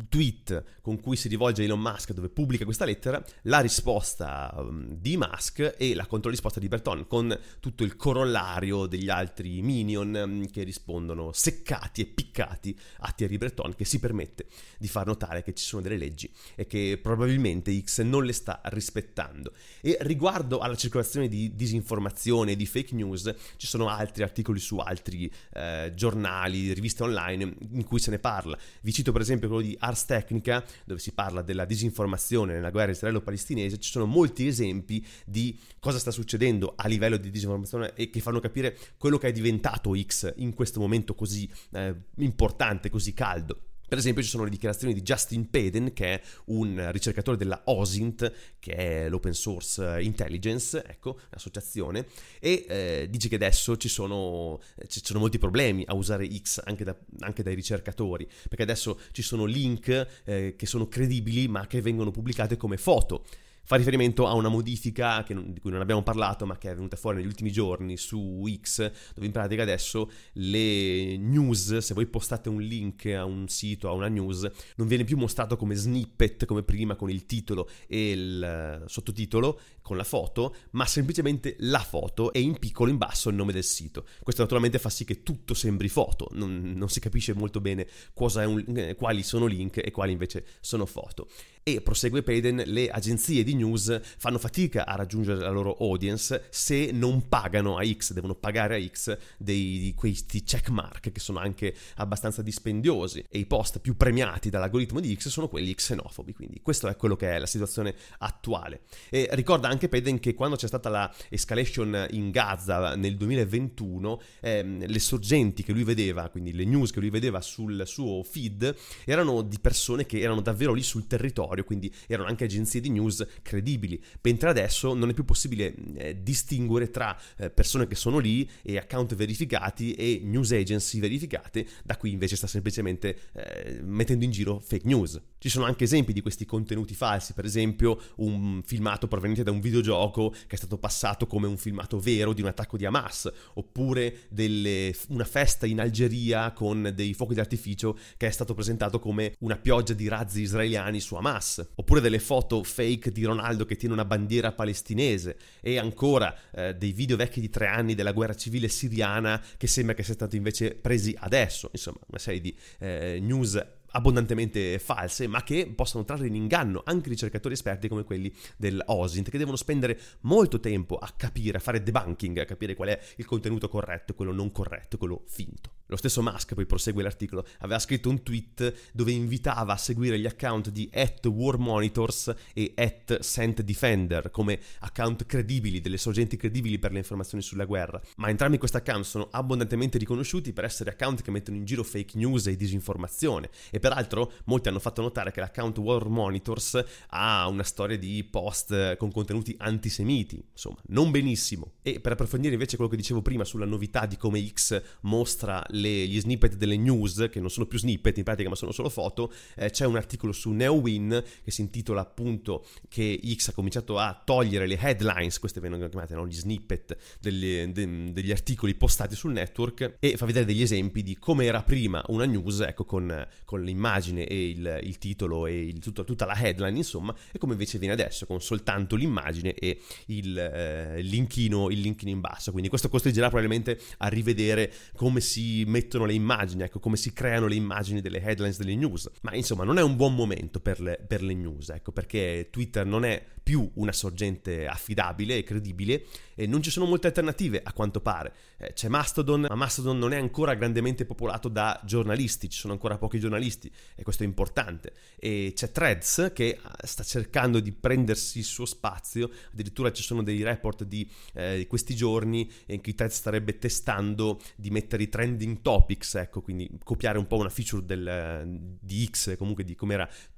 tweet 0.09 0.65
con 0.81 1.01
cui 1.01 1.17
si 1.17 1.29
rivolge 1.29 1.63
a 1.63 1.65
Elon 1.65 1.81
Musk 1.81 2.13
dove 2.13 2.29
pubblica 2.29 2.65
questa 2.65 2.85
lettera, 2.85 3.23
la 3.43 3.61
risposta 3.61 4.55
um, 4.57 4.97
di 4.99 5.17
Musk 5.17 5.75
e 5.77 5.95
la 5.95 6.07
controrisposta 6.07 6.61
di 6.61 6.69
Berton 6.69 7.07
con 7.07 7.37
tutto 7.61 7.85
il 7.85 7.97
corollario 7.97 8.87
degli 8.87 9.09
altri 9.09 9.61
minion 9.63 10.15
um, 10.15 10.51
che 10.51 10.63
rispondono 10.63 11.33
seccati 11.33 12.03
e 12.03 12.07
piccati 12.07 12.79
a 12.99 13.13
Thierry 13.13 13.39
Breton 13.39 13.75
che 13.75 13.85
si 13.85 13.99
permette 13.99 14.47
di 14.79 14.89
far 14.89 15.07
notare 15.07 15.43
che 15.43 15.55
ci 15.55 15.65
sono 15.65 15.83
delle 15.83 15.97
leggi 15.97 16.31
e 16.55 16.67
che 16.67 16.99
probabilmente 17.03 17.77
X 17.81 18.03
non 18.03 18.25
le 18.25 18.33
sta 18.33 18.61
rispettando. 18.65 19.53
E 19.81 19.97
riguardo 20.01 20.59
alla 20.59 20.77
circolazione 20.77 21.29
di 21.29 21.55
disinformazione 21.55 22.53
e 22.53 22.57
di 22.57 22.67
fake 22.67 22.95
news, 22.95 23.33
ci 23.57 23.67
sono 23.67 23.89
altri 23.89 24.23
articoli 24.23 24.61
su 24.61 24.79
altri 24.79 25.31
eh, 25.53 25.93
giornali, 25.95 26.73
riviste 26.73 27.03
online 27.03 27.57
in 27.73 27.85
cui 27.85 27.99
se 27.99 28.11
ne 28.11 28.19
parla. 28.19 28.57
Vi 28.81 28.93
cito 28.93 29.13
per 29.13 29.21
esempio 29.21 29.49
quello 29.49 29.64
di 29.65 29.77
Ars 29.79 30.05
Technica, 30.05 30.65
dove 30.85 31.01
si 31.01 31.13
parla 31.13 31.43
della 31.43 31.65
disinformazione 31.65 32.55
nella 32.55 32.71
guerra 32.71 32.93
israelo-palestinese, 32.93 33.79
ci 33.79 33.91
sono 33.91 34.07
molti 34.07 34.47
esempi 34.47 35.05
di 35.25 35.59
cosa 35.79 35.99
sta 35.99 36.11
succedendo 36.11 36.75
a 36.77 36.87
livello 36.89 37.17
di 37.17 37.31
disinformazione 37.31 37.95
e 37.95 38.11
che 38.11 38.21
fanno 38.21 38.41
capire 38.41 38.77
quello 38.97 39.19
che 39.19 39.29
è 39.29 39.33
diventato 39.33 39.95
X 39.95 40.33
in 40.37 40.55
questo 40.55 40.81
momento 40.81 41.15
così 41.15 41.51
eh, 41.73 41.95
importante, 42.17 42.91
così 42.91 43.13
caldo. 43.13 43.61
Per 43.87 43.99
esempio 43.99 44.23
ci 44.23 44.29
sono 44.29 44.45
le 44.45 44.51
dichiarazioni 44.51 44.95
di 44.95 45.03
Justin 45.03 45.51
Peden, 45.51 45.93
che 45.93 46.15
è 46.15 46.21
un 46.47 46.91
ricercatore 46.91 47.37
della 47.37 47.63
OSINT, 47.67 48.33
che 48.59 48.73
è 48.73 49.09
l'Open 49.09 49.35
Source 49.35 50.01
Intelligence, 50.01 50.83
ecco, 50.85 51.21
l'associazione, 51.31 52.07
e 52.41 52.65
eh, 52.69 53.07
dice 53.11 53.29
che 53.29 53.35
adesso 53.35 53.77
ci 53.77 53.89
sono, 53.89 54.61
ci 54.89 55.01
sono, 55.05 55.19
molti 55.19 55.39
problemi 55.39 55.85
a 55.87 55.95
usare 55.95 56.29
X 56.29 56.63
anche, 56.65 56.85
da, 56.85 56.97
anche, 57.21 57.43
dai 57.43 57.55
ricercatori, 57.55 58.29
perché 58.49 58.63
adesso 58.63 58.99
ci 59.13 59.23
sono 59.23 59.45
link 59.45 60.23
eh, 60.25 60.55
che 60.57 60.67
sono 60.67 60.89
credibili 60.89 61.47
ma 61.49 61.67
che 61.67 61.81
vengono 61.81 62.11
pubblicate 62.11 62.57
come 62.57 62.77
foto 62.77 63.25
fa 63.65 63.77
riferimento 63.77 64.27
a 64.27 64.35
una 64.35 64.49
modifica 64.49 65.25
non, 65.31 65.53
di 65.53 65.61
cui 65.61 65.71
non 65.71 65.81
abbiamo 65.81 66.03
parlato 66.03 66.47
ma 66.47 66.57
che 66.59 66.71
è 66.71 66.75
venuta 66.75 66.97
fuori 66.97 67.19
negli 67.19 67.27
ultimi 67.27 67.51
giorni 67.51 67.97
su 67.97 68.45
X 68.61 68.91
dove 69.15 69.27
in 69.27 69.33
pratica 69.33 69.63
adesso 69.63 70.11
le 70.35 71.17
news 71.17 71.79
se 71.79 71.95
voi 71.95 72.07
postate 72.07 72.49
un 72.49 72.61
link 72.61 73.07
a 73.07 73.25
un 73.25 73.49
sito 73.49 73.89
a 73.89 73.93
una 73.93 74.09
news 74.09 74.49
non 74.77 74.87
viene 74.87 75.05
più 75.05 75.17
mostrato 75.17 75.57
come 75.57 75.75
snippet 75.75 76.45
come 76.45 76.63
prima 76.63 76.95
con 76.95 77.11
il 77.11 77.27
titolo 77.27 77.69
e 77.87 78.11
il 78.11 78.43
eh, 78.43 78.89
sottotitolo 78.89 79.59
con 79.85 79.99
la 79.99 80.03
foto 80.03 80.57
ma 80.71 80.87
semplicemente 80.87 81.57
la 81.59 81.79
foto 81.79 82.33
e 82.33 82.41
in 82.41 82.59
piccolo 82.59 82.91
in 82.91 82.97
basso 82.97 83.29
il 83.29 83.37
nome 83.37 83.53
del 83.53 83.65
sito. 83.65 84.07
Questo 84.23 84.41
naturalmente 84.41 84.79
fa 84.79 84.89
sì 84.89 85.05
che 85.05 85.23
tutto 85.23 85.53
sembri 85.53 85.91
foto 85.91 86.29
non, 86.33 86.73
non 86.75 86.89
si 86.89 87.01
capisce 87.01 87.35
molto 87.35 87.61
bene 87.61 87.87
un, 88.15 88.65
eh, 88.77 88.95
quali 88.95 89.23
sono 89.23 89.45
link 89.45 89.77
e 89.85 89.91
quali 89.91 90.13
invece 90.13 90.47
sono 90.61 90.87
foto. 90.87 91.29
E 91.67 91.81
prosegue 91.81 92.23
Payden, 92.23 92.63
le 92.67 92.91
agenzie 92.91 93.43
di 93.43 93.55
news 93.55 93.99
fanno 94.19 94.39
fatica 94.39 94.85
a 94.87 94.97
raggiungere 94.97 95.41
la 95.41 95.49
loro 95.49 95.75
audience 95.81 96.45
se 96.51 96.91
non 96.93 97.27
pagano 97.29 97.79
a 97.79 97.87
X, 97.87 98.13
devono 98.13 98.35
pagare 98.35 98.77
a 98.77 98.87
X 98.87 99.17
dei, 99.39 99.79
di 99.79 99.95
questi 99.95 100.43
checkmark 100.43 101.11
che 101.11 101.21
sono 101.21 101.39
anche 101.39 101.75
abbastanza 101.97 102.43
dispendiosi. 102.43 103.25
E 103.31 103.39
i 103.39 103.47
post 103.47 103.81
più 103.81 103.97
premiati 103.97 104.51
dall'algoritmo 104.51 105.01
di 105.01 105.15
X 105.15 105.29
sono 105.29 105.49
quelli 105.49 105.75
xenofobi, 105.75 106.35
quindi 106.35 106.61
questa 106.61 106.91
è 106.91 106.97
quello 106.97 107.17
che 107.17 107.35
è 107.35 107.39
la 107.39 107.47
situazione 107.47 107.95
attuale. 108.19 108.83
E 109.09 109.29
ricorda 109.33 109.67
anche 109.67 109.74
Payden 109.79 110.19
che 110.19 110.35
quando 110.35 110.57
c'è 110.57 110.67
stata 110.67 110.89
la 110.89 111.13
escalation 111.29 112.07
in 112.11 112.31
Gaza 112.31 112.97
nel 112.97 113.17
2021, 113.17 114.21
ehm, 114.41 114.87
le 114.87 114.99
sorgenti 114.99 115.63
che 115.63 115.73
lui 115.73 115.85
vedeva, 115.85 116.29
quindi 116.29 116.53
le 116.53 116.65
news 116.65 116.91
che 116.91 117.01
lui 117.01 117.11
vedeva 117.11 117.41
sul 117.41 117.83
suo 117.87 118.23
feed, 118.23 118.75
erano 119.05 119.43
di 119.43 119.59
persone 119.61 120.07
che 120.07 120.21
erano 120.21 120.41
davvero 120.41 120.73
lì 120.73 120.83
sul 120.83 121.07
territorio, 121.07 121.65
quindi 121.65 121.93
erano 122.07 122.29
anche 122.29 122.45
agenzie 122.45 122.81
di 122.81 122.91
news 122.91 123.27
credibili. 123.43 124.03
Mentre 124.23 124.49
adesso 124.49 124.95
non 124.95 125.11
è 125.11 125.15
più 125.15 125.25
possibile 125.25 125.75
eh, 125.97 126.23
distinguere 126.23 126.91
tra 126.91 127.17
eh, 127.37 127.51
persone 127.51 127.87
che 127.87 127.95
sono 127.95 128.19
lì 128.19 128.49
e 128.63 128.79
account 128.79 129.15
verificati 129.15 129.95
e 129.95 130.21
news 130.23 130.53
agency 130.53 131.01
verificate, 131.01 131.67
da 131.85 131.97
qui 131.97 132.13
invece 132.13 132.37
sta 132.37 132.47
semplicemente 132.47 133.19
eh, 133.33 133.81
mettendo 133.83 134.25
in 134.25 134.31
giro 134.31 134.61
fake 134.61 134.87
news. 134.87 135.21
Ci 135.45 135.51
sono 135.51 135.67
anche 135.67 135.85
esempi 135.85 136.15
di 136.15 136.23
questi 136.23 136.47
contenuti 136.47 136.95
falsi, 136.95 137.35
per 137.35 137.45
esempio 137.45 138.01
un 138.17 138.63
filmato 138.65 139.09
proveniente 139.09 139.43
da 139.43 139.51
un 139.51 139.61
videogioco 139.61 140.31
che 140.31 140.55
è 140.55 140.57
stato 140.57 140.79
passato 140.79 141.27
come 141.27 141.47
un 141.47 141.59
filmato 141.59 141.99
vero 141.99 142.33
di 142.33 142.41
un 142.41 142.47
attacco 142.47 142.79
di 142.79 142.87
Hamas, 142.87 143.31
oppure 143.53 144.21
delle, 144.31 144.97
una 145.09 145.27
festa 145.27 145.67
in 145.67 145.81
Algeria 145.81 146.53
con 146.53 146.91
dei 146.95 147.13
fuochi 147.13 147.35
d'artificio 147.35 147.99
che 148.17 148.27
è 148.27 148.31
stato 148.31 148.55
presentato 148.55 148.99
come 148.99 149.35
una 149.41 149.59
pioggia 149.59 149.93
di 149.93 150.09
razzi 150.09 150.41
israeliani 150.41 150.99
su 150.99 151.15
Hamas 151.15 151.73
oppure 151.75 152.01
delle 152.01 152.21
foto 152.21 152.63
fake 152.63 153.13
di 153.13 153.25
Ronaldo 153.25 153.67
che 153.67 153.77
tiene 153.77 153.93
una 153.93 154.07
bandiera 154.07 154.53
palestinese 154.53 155.37
e 155.61 155.77
ancora 155.77 156.35
eh, 156.53 156.75
dei 156.75 156.93
video 156.93 157.19
vecchi 157.19 157.43
di 157.43 157.51
tre 157.51 157.67
anni 157.67 157.95
della 157.95 158.13
guerra 158.13 158.35
civile 158.35 158.69
siriana 158.69 159.45
che 159.59 159.67
sembra 159.67 159.95
che 159.95 160.05
sia 160.05 160.15
stato 160.15 160.37
invece 160.37 160.75
presi 160.75 161.15
adesso, 161.19 161.69
insomma 161.71 161.99
una 162.07 162.19
serie 162.19 162.41
di 162.41 162.57
eh, 162.79 163.19
news 163.21 163.74
abbondantemente 163.97 164.79
false, 164.79 165.27
ma 165.27 165.43
che 165.43 165.73
possono 165.75 166.05
trarre 166.05 166.27
in 166.27 166.35
inganno 166.35 166.83
anche 166.85 167.09
ricercatori 167.09 167.55
esperti 167.55 167.89
come 167.89 168.05
quelli 168.05 168.33
dell'OSINT, 168.57 169.31
che 169.31 169.39
devono 169.39 169.57
spendere 169.57 169.99
molto 170.23 170.61
tempo 170.61 170.97
a 170.97 171.13
capire, 171.17 171.59
a 171.59 171.61
fare 171.61 171.83
debunking, 171.83 172.39
a 172.39 172.45
capire 172.45 172.75
qual 172.75 172.89
è 172.89 173.01
il 173.17 173.25
contenuto 173.25 173.69
corretto, 173.69 174.15
quello 174.15 174.33
non 174.33 174.51
corretto, 174.51 174.99
quello 174.99 175.23
finto. 175.27 175.71
Lo 175.87 175.97
stesso 175.97 176.23
Musk, 176.23 176.55
poi 176.55 176.65
prosegue 176.65 177.03
l'articolo, 177.03 177.45
aveva 177.59 177.79
scritto 177.79 178.09
un 178.09 178.23
tweet 178.23 178.93
dove 178.93 179.13
invitava 179.13 179.75
a 179.75 179.77
seguire 179.77 180.19
gli 180.19 180.27
account 180.27 180.71
di 180.71 180.89
at 180.93 181.27
warmonitors 181.27 182.35
e 182.55 182.73
at 182.75 183.21
Defender 183.61 184.31
come 184.31 184.59
account 184.81 185.27
credibili, 185.27 185.81
delle 185.81 185.99
sorgenti 185.99 186.37
credibili 186.37 186.79
per 186.79 186.93
le 186.93 186.99
informazioni 186.99 187.43
sulla 187.43 187.65
guerra. 187.67 188.01
Ma 188.17 188.29
entrambi 188.29 188.57
questi 188.57 188.79
account 188.79 189.05
sono 189.05 189.29
abbondantemente 189.31 189.99
riconosciuti 189.99 190.53
per 190.53 190.65
essere 190.65 190.91
account 190.91 191.23
che 191.23 191.31
mettono 191.31 191.57
in 191.57 191.65
giro 191.65 191.83
fake 191.83 192.17
news 192.17 192.47
e 192.47 192.57
disinformazione. 192.57 193.51
E 193.71 193.79
peraltro 193.79 194.33
molti 194.47 194.69
hanno 194.69 194.81
fatto 194.81 195.03
notare 195.03 195.33
che 195.33 195.41
l'account 195.41 195.77
War 195.79 196.09
Monitors 196.09 196.83
ha 197.09 197.47
una 197.47 197.63
storia 197.63 197.99
di 197.99 198.25
post 198.25 198.97
con 198.97 199.13
contenuti 199.13 199.55
antisemiti, 199.59 200.43
insomma, 200.51 200.79
non 200.89 201.11
benissimo. 201.11 201.73
E 201.83 202.01
per 202.01 202.13
approfondire 202.13 202.55
invece 202.55 202.77
quello 202.77 202.91
che 202.91 202.97
dicevo 202.97 203.21
prima 203.21 203.45
sulla 203.45 203.67
novità 203.67 204.07
di 204.07 204.17
come 204.17 204.45
X 204.47 204.81
mostra 205.03 205.63
le, 205.75 206.07
gli 206.07 206.19
snippet 206.21 206.57
delle 206.57 206.77
news, 206.77 207.29
che 207.31 207.41
non 207.41 207.51
sono 207.51 207.67
più 207.67 207.79
snippet 207.79 208.17
in 208.17 208.25
pratica 208.25 208.49
ma 208.49 208.55
sono 208.55 208.73
solo 208.73 208.89
foto, 208.89 209.33
eh, 209.57 209.71
c'è 209.71 209.85
un 209.85 209.97
articolo 209.97 210.33
su 210.33 210.51
NeoWin 210.51 211.23
che 211.43 211.51
si 211.51 211.61
intitola 211.61 212.01
appunto 212.01 212.67
che 212.89 213.21
X 213.35 213.49
ha 213.49 213.53
cominciato 213.53 213.99
a 213.99 214.21
togliere 214.25 214.67
le 214.67 214.79
headlines, 214.79 215.39
queste 215.39 215.61
vengono 215.61 215.89
chiamate 215.89 216.15
no? 216.15 216.27
gli 216.27 216.35
snippet 216.35 216.97
degli, 217.21 217.67
de, 217.67 218.13
degli 218.13 218.31
articoli 218.31 218.75
postati 218.75 219.15
sul 219.15 219.33
network 219.33 219.97
e 219.99 220.17
fa 220.17 220.27
vedere 220.27 220.45
degli 220.45 220.63
esempi 220.63 221.03
di 221.03 221.17
come 221.19 221.45
era 221.45 221.63
prima 221.63 222.03
una 222.09 222.25
news, 222.25 222.61
ecco 222.61 222.85
con, 222.85 223.27
con 223.45 223.63
l'immagine 223.63 224.27
e 224.27 224.51
il, 224.51 224.81
il 224.83 224.99
titolo 224.99 225.47
e 225.47 225.67
il, 225.67 225.79
tutto, 225.79 226.05
tutta 226.05 226.25
la 226.25 226.37
headline 226.37 226.77
insomma, 226.77 227.15
e 227.33 227.39
come 227.39 227.53
invece 227.53 227.79
viene 227.79 227.95
adesso 227.95 228.27
con 228.27 228.41
soltanto 228.41 228.97
l'immagine 228.97 229.55
e 229.55 229.81
il, 230.07 230.39
eh, 230.39 231.03
linkino, 231.03 231.71
il 231.71 231.81
linkino 231.81 232.11
in 232.11 232.21
basso. 232.21 232.51
Quindi 232.51 232.69
questo 232.69 232.89
costringerà 232.89 233.29
probabilmente 233.29 233.79
a 233.99 234.09
rivedere 234.09 234.73
come 234.95 235.21
si 235.21 235.64
mettono 235.67 236.05
le 236.05 236.13
immagini, 236.15 236.63
ecco, 236.63 236.79
come 236.79 236.97
si 236.97 237.13
creano 237.13 237.47
le 237.47 237.55
immagini 237.55 238.01
delle 238.01 238.21
headlines 238.21 238.59
delle 238.59 238.75
news. 238.75 239.11
Ma 239.23 239.35
insomma, 239.35 239.65
non 239.65 239.79
è 239.79 239.83
un 239.83 239.97
buon 239.97 240.15
momento 240.15 240.61
per 240.61 240.81
le, 240.81 241.03
per 241.07 241.23
le 241.23 241.35
news, 241.35 241.71
ecco, 241.71 241.93
perché 241.93 242.49
Twitter 242.51 242.85
non 242.85 243.05
è 243.05 243.23
più 243.45 243.71
una 243.75 243.93
sorgente 243.93 244.67
affidabile 244.67 245.37
e 245.37 245.45
credibile 245.45 246.07
e 246.35 246.47
non 246.47 246.63
ci 246.63 246.71
sono 246.71 246.87
molte 246.87 247.09
alternative 247.09 247.61
a 247.63 247.73
quanto 247.75 248.01
pare. 248.01 248.33
Eh, 248.57 248.73
c'è 248.73 248.89
Mastodon, 248.89 249.47
ma 249.49 249.55
Mastodon 249.55 249.99
non 249.99 250.15
è 250.15 250.17
ancora 250.17 250.55
grandemente 250.55 251.05
popolato 251.05 251.49
da 251.49 251.79
giornalisti, 251.85 252.49
ci 252.49 252.59
sono 252.59 252.73
ancora 252.73 252.97
pochi 252.97 253.21
giornalisti 253.21 253.71
e 253.95 254.03
questo 254.03 254.23
è 254.23 254.27
importante. 254.27 254.95
E 255.17 255.53
c'è 255.55 255.71
Threads 255.71 256.33
che 256.35 256.47
eh, 256.49 256.59
sta 256.87 257.03
cercando 257.03 257.61
di 257.61 257.71
prendersi 257.71 258.39
il 258.39 258.45
suo 258.45 258.65
spazio, 258.65 259.31
addirittura 259.53 259.93
ci 259.93 260.03
sono 260.03 260.23
dei 260.23 260.43
report 260.43 260.85
di, 260.85 261.09
eh, 261.35 261.59
di 261.59 261.67
questi 261.67 261.95
giorni 261.95 262.51
in 262.67 262.81
cui 262.81 262.95
Threads 262.95 263.17
starebbe 263.17 263.59
testando 263.59 264.41
di 264.57 264.71
mettere 264.71 265.03
i 265.03 265.09
trending 265.11 265.54
topics, 265.61 266.15
ecco, 266.15 266.41
quindi 266.41 266.71
copiare 266.83 267.19
un 267.19 267.27
po' 267.27 267.37
una 267.37 267.49
feature 267.49 267.85
del, 267.85 268.77
di 268.81 269.07
X, 269.07 269.37
comunque 269.37 269.65
di, 269.65 269.77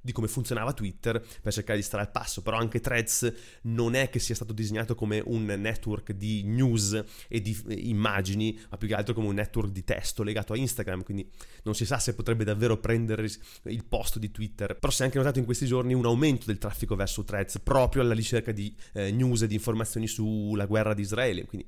di 0.01 0.11
come 0.11 0.27
funzionava 0.27 0.73
Twitter 0.73 1.23
per 1.41 1.53
cercare 1.53 1.77
di 1.77 1.83
stare 1.83 2.03
al 2.03 2.11
passo, 2.11 2.41
però 2.41 2.57
anche 2.57 2.79
Threads 2.79 3.33
non 3.63 3.95
è 3.95 4.09
che 4.09 4.19
sia 4.19 4.35
stato 4.35 4.53
disegnato 4.53 4.95
come 4.95 5.21
un 5.25 5.45
network 5.45 6.11
di 6.11 6.43
news 6.43 7.03
e 7.27 7.41
di 7.41 7.57
immagini, 7.89 8.59
ma 8.69 8.77
più 8.77 8.87
che 8.87 8.95
altro 8.95 9.13
come 9.13 9.27
un 9.27 9.35
network 9.35 9.71
di 9.71 9.83
testo 9.83 10.23
legato 10.23 10.53
a 10.53 10.57
Instagram, 10.57 11.03
quindi 11.03 11.29
non 11.63 11.75
si 11.75 11.85
sa 11.85 11.99
se 11.99 12.15
potrebbe 12.15 12.43
davvero 12.43 12.77
prendere 12.77 13.27
il 13.63 13.85
posto 13.85 14.19
di 14.19 14.31
Twitter. 14.31 14.77
Però 14.77 14.91
si 14.91 15.01
è 15.01 15.05
anche 15.05 15.17
notato 15.17 15.39
in 15.39 15.45
questi 15.45 15.65
giorni 15.65 15.93
un 15.93 16.05
aumento 16.05 16.45
del 16.45 16.57
traffico 16.57 16.95
verso 16.95 17.23
Threads 17.23 17.59
proprio 17.59 18.01
alla 18.01 18.13
ricerca 18.13 18.51
di 18.51 18.75
eh, 18.93 19.11
news 19.11 19.43
e 19.43 19.47
di 19.47 19.55
informazioni 19.55 20.07
sulla 20.07 20.65
guerra 20.65 20.93
di 20.93 21.01
Israele, 21.01 21.45
quindi 21.45 21.67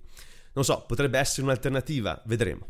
non 0.54 0.64
so, 0.64 0.84
potrebbe 0.88 1.20
essere 1.20 1.44
un'alternativa, 1.44 2.22
vedremo. 2.26 2.68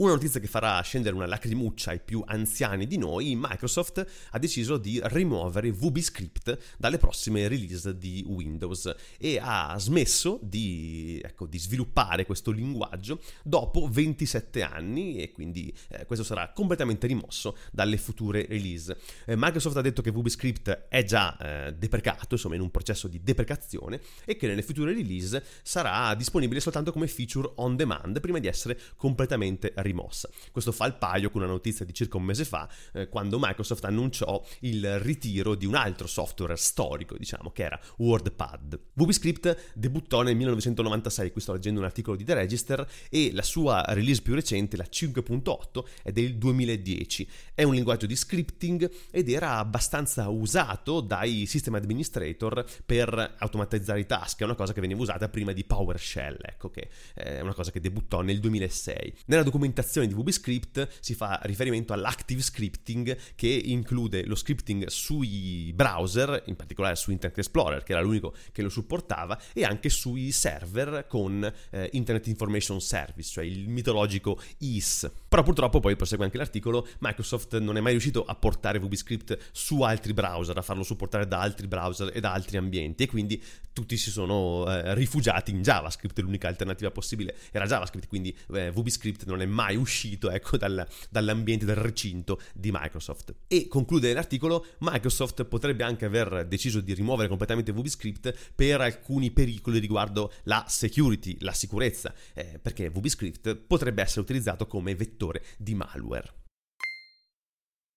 Una 0.00 0.12
notizia 0.12 0.38
che 0.38 0.46
farà 0.46 0.80
scendere 0.82 1.16
una 1.16 1.26
lacrimuccia 1.26 1.90
ai 1.90 1.98
più 1.98 2.22
anziani 2.24 2.86
di 2.86 2.98
noi, 2.98 3.34
Microsoft 3.34 4.06
ha 4.30 4.38
deciso 4.38 4.76
di 4.76 5.00
rimuovere 5.02 5.72
VBScript 5.72 6.76
dalle 6.78 6.98
prossime 6.98 7.48
release 7.48 7.98
di 7.98 8.24
Windows 8.24 8.94
e 9.18 9.40
ha 9.42 9.74
smesso 9.76 10.38
di, 10.40 11.20
ecco, 11.20 11.46
di 11.46 11.58
sviluppare 11.58 12.26
questo 12.26 12.52
linguaggio 12.52 13.20
dopo 13.42 13.88
27 13.88 14.62
anni 14.62 15.16
e 15.16 15.32
quindi 15.32 15.74
eh, 15.88 16.06
questo 16.06 16.24
sarà 16.24 16.52
completamente 16.52 17.08
rimosso 17.08 17.56
dalle 17.72 17.96
future 17.96 18.46
release. 18.46 18.96
Eh, 19.26 19.34
Microsoft 19.36 19.78
ha 19.78 19.82
detto 19.82 20.00
che 20.00 20.12
VBScript 20.12 20.86
è 20.88 21.02
già 21.02 21.36
eh, 21.66 21.74
deprecato, 21.74 22.34
insomma 22.34 22.54
in 22.54 22.60
un 22.60 22.70
processo 22.70 23.08
di 23.08 23.20
deprecazione 23.20 24.00
e 24.24 24.36
che 24.36 24.46
nelle 24.46 24.62
future 24.62 24.92
release 24.92 25.42
sarà 25.64 26.14
disponibile 26.14 26.60
soltanto 26.60 26.92
come 26.92 27.08
feature 27.08 27.50
on 27.56 27.74
demand 27.74 28.20
prima 28.20 28.38
di 28.38 28.46
essere 28.46 28.78
completamente 28.94 29.72
rimosso 29.74 29.86
rimossa. 29.88 30.28
Questo 30.52 30.72
fa 30.72 30.86
il 30.86 30.94
paio 30.94 31.30
con 31.30 31.42
una 31.42 31.50
notizia 31.50 31.84
di 31.84 31.92
circa 31.92 32.16
un 32.16 32.24
mese 32.24 32.44
fa, 32.44 32.68
eh, 32.92 33.08
quando 33.08 33.38
Microsoft 33.40 33.84
annunciò 33.84 34.44
il 34.60 34.98
ritiro 35.00 35.54
di 35.54 35.66
un 35.66 35.74
altro 35.74 36.06
software 36.06 36.56
storico, 36.56 37.16
diciamo, 37.16 37.50
che 37.50 37.62
era 37.62 37.80
WordPad. 37.96 38.78
VBScript 38.94 39.72
debuttò 39.74 40.22
nel 40.22 40.36
1996, 40.36 41.32
qui 41.32 41.40
sto 41.40 41.52
leggendo 41.52 41.80
un 41.80 41.86
articolo 41.86 42.16
di 42.16 42.24
The 42.24 42.34
Register, 42.34 42.86
e 43.08 43.30
la 43.32 43.42
sua 43.42 43.84
release 43.88 44.22
più 44.22 44.34
recente, 44.34 44.76
la 44.76 44.86
5.8, 44.88 45.84
è 46.02 46.12
del 46.12 46.36
2010. 46.36 47.28
È 47.54 47.62
un 47.62 47.74
linguaggio 47.74 48.06
di 48.06 48.16
scripting 48.16 48.90
ed 49.10 49.28
era 49.30 49.56
abbastanza 49.56 50.28
usato 50.28 51.00
dai 51.00 51.46
system 51.46 51.74
administrator 51.74 52.64
per 52.84 53.36
automatizzare 53.38 54.00
i 54.00 54.06
task, 54.06 54.40
è 54.40 54.44
una 54.44 54.54
cosa 54.54 54.72
che 54.72 54.80
veniva 54.80 55.00
usata 55.00 55.28
prima 55.28 55.52
di 55.52 55.64
PowerShell, 55.64 56.38
ecco 56.42 56.70
che 56.70 56.88
è 57.14 57.40
una 57.40 57.54
cosa 57.54 57.70
che 57.70 57.80
debuttò 57.80 58.20
nel 58.20 58.40
2006. 58.40 59.14
Nella 59.26 59.42
documentazione 59.42 59.77
documentazione 59.78 60.06
di 60.06 60.14
VBScript 60.14 60.88
si 61.00 61.14
fa 61.14 61.38
riferimento 61.44 61.92
all'active 61.92 62.42
scripting 62.42 63.16
che 63.34 63.48
include 63.48 64.26
lo 64.26 64.34
scripting 64.34 64.86
sui 64.86 65.72
browser, 65.74 66.42
in 66.46 66.56
particolare 66.56 66.96
su 66.96 67.10
Internet 67.10 67.38
Explorer, 67.38 67.82
che 67.82 67.92
era 67.92 68.00
l'unico 68.00 68.34
che 68.52 68.62
lo 68.62 68.68
supportava, 68.68 69.40
e 69.52 69.64
anche 69.64 69.88
sui 69.88 70.32
server 70.32 71.06
con 71.08 71.50
eh, 71.70 71.88
Internet 71.92 72.26
Information 72.26 72.80
Service, 72.80 73.30
cioè 73.30 73.44
il 73.44 73.68
mitologico 73.68 74.40
IS. 74.58 75.10
Però 75.28 75.42
purtroppo 75.42 75.78
poi 75.78 75.94
prosegue 75.94 76.24
anche 76.24 76.38
l'articolo, 76.38 76.88
Microsoft 77.00 77.58
non 77.58 77.76
è 77.76 77.80
mai 77.80 77.92
riuscito 77.92 78.24
a 78.24 78.34
portare 78.34 78.78
VBScript 78.78 79.50
su 79.52 79.82
altri 79.82 80.14
browser, 80.14 80.56
a 80.56 80.62
farlo 80.62 80.82
supportare 80.82 81.28
da 81.28 81.40
altri 81.40 81.66
browser 81.66 82.10
e 82.14 82.20
da 82.20 82.32
altri 82.32 82.56
ambienti 82.56 83.02
e 83.02 83.08
quindi 83.08 83.42
tutti 83.74 83.98
si 83.98 84.10
sono 84.10 84.64
eh, 84.66 84.94
rifugiati 84.94 85.50
in 85.50 85.60
JavaScript, 85.60 86.18
l'unica 86.20 86.48
alternativa 86.48 86.90
possibile 86.90 87.36
era 87.52 87.66
JavaScript, 87.66 88.08
quindi 88.08 88.36
eh, 88.54 88.70
VBScript 88.70 89.26
non 89.26 89.42
è 89.42 89.46
mai 89.46 89.76
uscito 89.76 90.30
ecco, 90.30 90.56
dal, 90.56 90.86
dall'ambiente 91.10 91.66
del 91.66 91.76
recinto 91.76 92.40
di 92.54 92.70
Microsoft. 92.72 93.34
E 93.48 93.68
conclude 93.68 94.12
l'articolo, 94.14 94.64
Microsoft 94.78 95.44
potrebbe 95.44 95.84
anche 95.84 96.06
aver 96.06 96.46
deciso 96.46 96.80
di 96.80 96.94
rimuovere 96.94 97.28
completamente 97.28 97.70
VBScript 97.70 98.52
per 98.54 98.80
alcuni 98.80 99.30
pericoli 99.30 99.78
riguardo 99.78 100.32
la 100.44 100.64
security, 100.66 101.36
la 101.40 101.52
sicurezza, 101.52 102.14
eh, 102.32 102.58
perché 102.60 102.88
VBScript 102.88 103.56
potrebbe 103.56 104.00
essere 104.00 104.22
utilizzato 104.22 104.66
come 104.66 104.94
vettore 104.94 105.16
di 105.58 105.74
malware. 105.74 106.47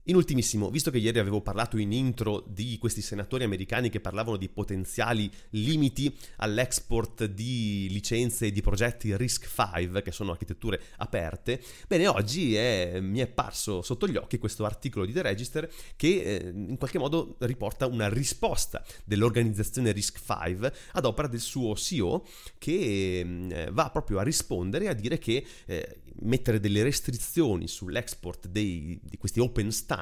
In 0.06 0.16
ultimissimo, 0.16 0.72
visto 0.72 0.90
che 0.90 0.98
ieri 0.98 1.20
avevo 1.20 1.42
parlato 1.42 1.78
in 1.78 1.92
intro 1.92 2.44
di 2.48 2.80
questi 2.80 3.04
senatori 3.04 3.44
americani 3.44 3.90
che 3.90 4.00
parlavano 4.00 4.36
di 4.36 4.50
potenziali 4.50 5.30
limiti 5.52 6.12
all'export 6.38 7.26
di 7.26 7.88
licenze 7.92 8.48
e 8.48 8.52
di 8.52 8.62
progetti 8.62 9.16
RISC-V, 9.16 10.02
che 10.02 10.12
sono 10.12 10.32
architetture 10.32 10.82
aperte, 10.98 11.62
bene, 11.88 12.08
oggi 12.08 12.56
è, 12.56 13.00
mi 13.00 13.20
è 13.20 13.28
parso 13.28 13.84
sotto 13.84 14.08
gli 14.08 14.16
occhi 14.16 14.40
questo 14.40 14.66
articolo 14.66 15.06
di 15.06 15.14
The 15.14 15.22
Register 15.22 15.72
che 15.96 16.22
eh, 16.22 16.50
in 16.50 16.78
qualche 16.78 16.98
modo 16.98 17.36
riporta 17.38 17.86
una 17.86 18.10
risposta 18.10 18.84
dell'organizzazione 19.06 19.92
RISC-V 19.92 20.74
ad 20.94 21.06
opera 21.06 21.28
del 21.28 21.40
suo 21.40 21.76
CEO 21.76 22.26
che 22.58 23.20
eh, 23.50 23.70
va 23.72 23.92
proprio 23.92 24.18
a 24.18 24.24
rispondere 24.24 24.86
e 24.86 24.88
a 24.88 24.94
dire 24.94 25.20
che 25.20 25.46
eh, 25.68 26.02
mettere 26.22 26.60
delle 26.60 26.84
restrizioni 26.84 27.68
sull'export 27.68 28.48
dei, 28.48 29.00
di 29.02 29.18
questi 29.18 29.40
open 29.40 29.72
standard 29.72 30.00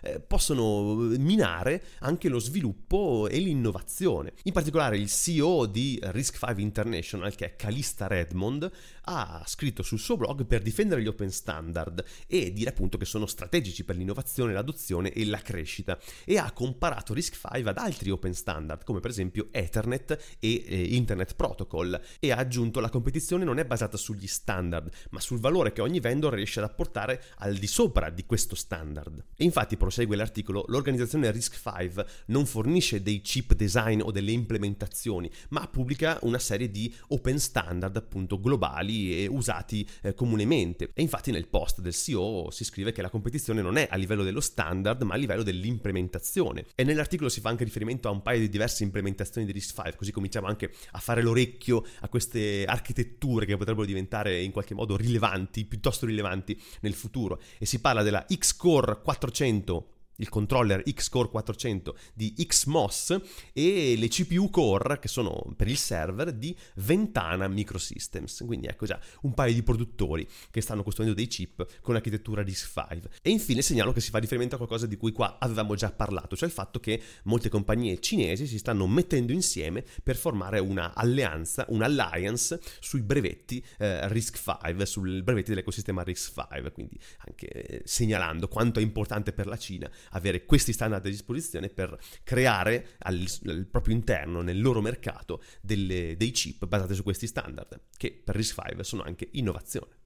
eh, 0.00 0.20
possono 0.20 0.94
minare 0.94 1.82
anche 2.00 2.28
lo 2.28 2.38
sviluppo 2.38 3.28
e 3.28 3.38
l'innovazione. 3.38 4.32
In 4.44 4.52
particolare 4.52 4.98
il 4.98 5.08
CEO 5.08 5.66
di 5.66 6.00
Risk5 6.02 6.58
International, 6.58 7.34
che 7.34 7.46
è 7.46 7.56
Calista 7.56 8.06
Redmond, 8.06 8.70
ha 9.08 9.42
scritto 9.46 9.82
sul 9.82 9.98
suo 9.98 10.16
blog 10.16 10.46
per 10.46 10.62
difendere 10.62 11.02
gli 11.02 11.06
open 11.06 11.30
standard 11.30 12.04
e 12.26 12.52
dire 12.52 12.70
appunto 12.70 12.98
che 12.98 13.04
sono 13.04 13.26
strategici 13.26 13.84
per 13.84 13.96
l'innovazione, 13.96 14.52
l'adozione 14.52 15.12
e 15.12 15.24
la 15.26 15.38
crescita 15.38 15.98
e 16.24 16.38
ha 16.38 16.50
comparato 16.52 17.14
Risk5 17.14 17.68
ad 17.68 17.78
altri 17.78 18.10
open 18.10 18.34
standard 18.34 18.84
come 18.84 19.00
per 19.00 19.10
esempio 19.10 19.48
Ethernet 19.52 20.36
e 20.40 20.64
eh, 20.66 20.82
Internet 20.94 21.34
Protocol 21.36 22.00
e 22.18 22.32
ha 22.32 22.36
aggiunto 22.36 22.80
la 22.80 22.88
competizione 22.88 23.44
non 23.44 23.58
è 23.58 23.64
basata 23.64 23.96
sugli 23.96 24.26
standard 24.26 24.90
ma 25.10 25.20
sul 25.20 25.38
valore 25.38 25.72
che 25.72 25.82
ogni 25.82 26.00
vendor 26.00 26.34
riesce 26.34 26.58
ad 26.58 26.68
apportare 26.68 27.22
al 27.38 27.54
di 27.56 27.66
sopra 27.66 28.10
di 28.10 28.24
questo 28.26 28.54
standard. 28.54 29.24
E 29.36 29.44
infatti 29.44 29.76
prosegue 29.76 30.16
l'articolo, 30.16 30.64
l'organizzazione 30.68 31.30
RISC-V 31.30 32.04
non 32.26 32.46
fornisce 32.46 33.02
dei 33.02 33.20
chip 33.20 33.54
design 33.54 34.00
o 34.02 34.10
delle 34.10 34.32
implementazioni, 34.32 35.30
ma 35.50 35.66
pubblica 35.68 36.18
una 36.22 36.38
serie 36.38 36.70
di 36.70 36.92
open 37.08 37.38
standard 37.38 37.96
appunto 37.96 38.40
globali 38.40 38.95
e 38.96 39.26
usati 39.26 39.86
eh, 40.02 40.14
comunemente. 40.14 40.90
E 40.94 41.02
infatti 41.02 41.30
nel 41.30 41.48
post 41.48 41.80
del 41.80 41.94
CEO 41.94 42.50
si 42.50 42.64
scrive 42.64 42.92
che 42.92 43.02
la 43.02 43.10
competizione 43.10 43.62
non 43.62 43.76
è 43.76 43.88
a 43.90 43.96
livello 43.96 44.22
dello 44.22 44.40
standard, 44.40 45.02
ma 45.02 45.14
a 45.14 45.16
livello 45.16 45.42
dell'implementazione. 45.42 46.66
E 46.74 46.84
nell'articolo 46.84 47.28
si 47.28 47.40
fa 47.40 47.48
anche 47.48 47.64
riferimento 47.64 48.08
a 48.08 48.10
un 48.10 48.22
paio 48.22 48.40
di 48.40 48.48
diverse 48.48 48.84
implementazioni 48.84 49.46
di 49.46 49.52
RISC-V, 49.52 49.96
così 49.96 50.12
cominciamo 50.12 50.46
anche 50.46 50.70
a 50.92 50.98
fare 50.98 51.22
l'orecchio 51.22 51.84
a 52.00 52.08
queste 52.08 52.64
architetture 52.64 53.46
che 53.46 53.56
potrebbero 53.56 53.86
diventare 53.86 54.42
in 54.42 54.52
qualche 54.52 54.74
modo 54.74 54.96
rilevanti, 54.96 55.64
piuttosto 55.64 56.06
rilevanti 56.06 56.60
nel 56.80 56.94
futuro. 56.94 57.40
E 57.58 57.66
si 57.66 57.80
parla 57.80 58.02
della 58.02 58.24
X-Core 58.28 59.00
400 59.02 59.90
il 60.16 60.28
controller 60.28 60.82
X-Core 60.88 61.28
400 61.28 61.96
di 62.14 62.34
XMOS 62.34 63.20
e 63.52 63.94
le 63.96 64.08
CPU 64.08 64.50
Core 64.50 64.98
che 64.98 65.08
sono 65.08 65.52
per 65.56 65.68
il 65.68 65.76
server 65.76 66.32
di 66.32 66.56
Ventana 66.76 67.48
Microsystems. 67.48 68.42
Quindi 68.46 68.66
ecco 68.66 68.86
già 68.86 68.98
un 69.22 69.34
paio 69.34 69.54
di 69.54 69.62
produttori 69.62 70.26
che 70.50 70.60
stanno 70.60 70.82
costruendo 70.82 71.14
dei 71.14 71.26
chip 71.26 71.80
con 71.80 71.94
l'architettura 71.94 72.42
RISC-V. 72.42 73.08
E 73.22 73.30
infine 73.30 73.62
segnalo 73.62 73.92
che 73.92 74.00
si 74.00 74.10
fa 74.10 74.18
riferimento 74.18 74.54
a 74.54 74.58
qualcosa 74.58 74.86
di 74.86 74.96
cui 74.96 75.12
qua 75.12 75.38
avevamo 75.38 75.74
già 75.74 75.90
parlato, 75.90 76.36
cioè 76.36 76.48
il 76.48 76.54
fatto 76.54 76.80
che 76.80 77.00
molte 77.24 77.48
compagnie 77.48 78.00
cinesi 78.00 78.46
si 78.46 78.58
stanno 78.58 78.86
mettendo 78.86 79.32
insieme 79.32 79.84
per 80.02 80.16
formare 80.16 80.58
una 80.58 80.94
alleanza, 80.94 81.64
un 81.68 81.82
alliance 81.82 82.60
sui 82.80 83.02
brevetti 83.02 83.64
eh, 83.78 84.08
RISC-V, 84.08 84.82
sui 84.82 85.22
brevetti 85.22 85.50
dell'ecosistema 85.50 86.02
RISC-V, 86.02 86.72
quindi 86.72 86.98
anche 87.26 87.46
eh, 87.48 87.82
segnalando 87.84 88.48
quanto 88.48 88.78
è 88.78 88.82
importante 88.82 89.32
per 89.32 89.46
la 89.46 89.56
Cina 89.56 89.90
avere 90.10 90.44
questi 90.44 90.72
standard 90.72 91.04
a 91.04 91.08
disposizione 91.08 91.68
per 91.68 91.98
creare 92.22 92.96
al, 92.98 93.24
al 93.46 93.66
proprio 93.66 93.94
interno, 93.94 94.42
nel 94.42 94.60
loro 94.60 94.80
mercato, 94.80 95.42
delle, 95.60 96.16
dei 96.16 96.30
chip 96.30 96.66
basati 96.66 96.94
su 96.94 97.02
questi 97.02 97.26
standard, 97.26 97.80
che 97.96 98.12
per 98.24 98.36
RISC-V 98.36 98.80
sono 98.80 99.02
anche 99.02 99.28
innovazione. 99.32 100.04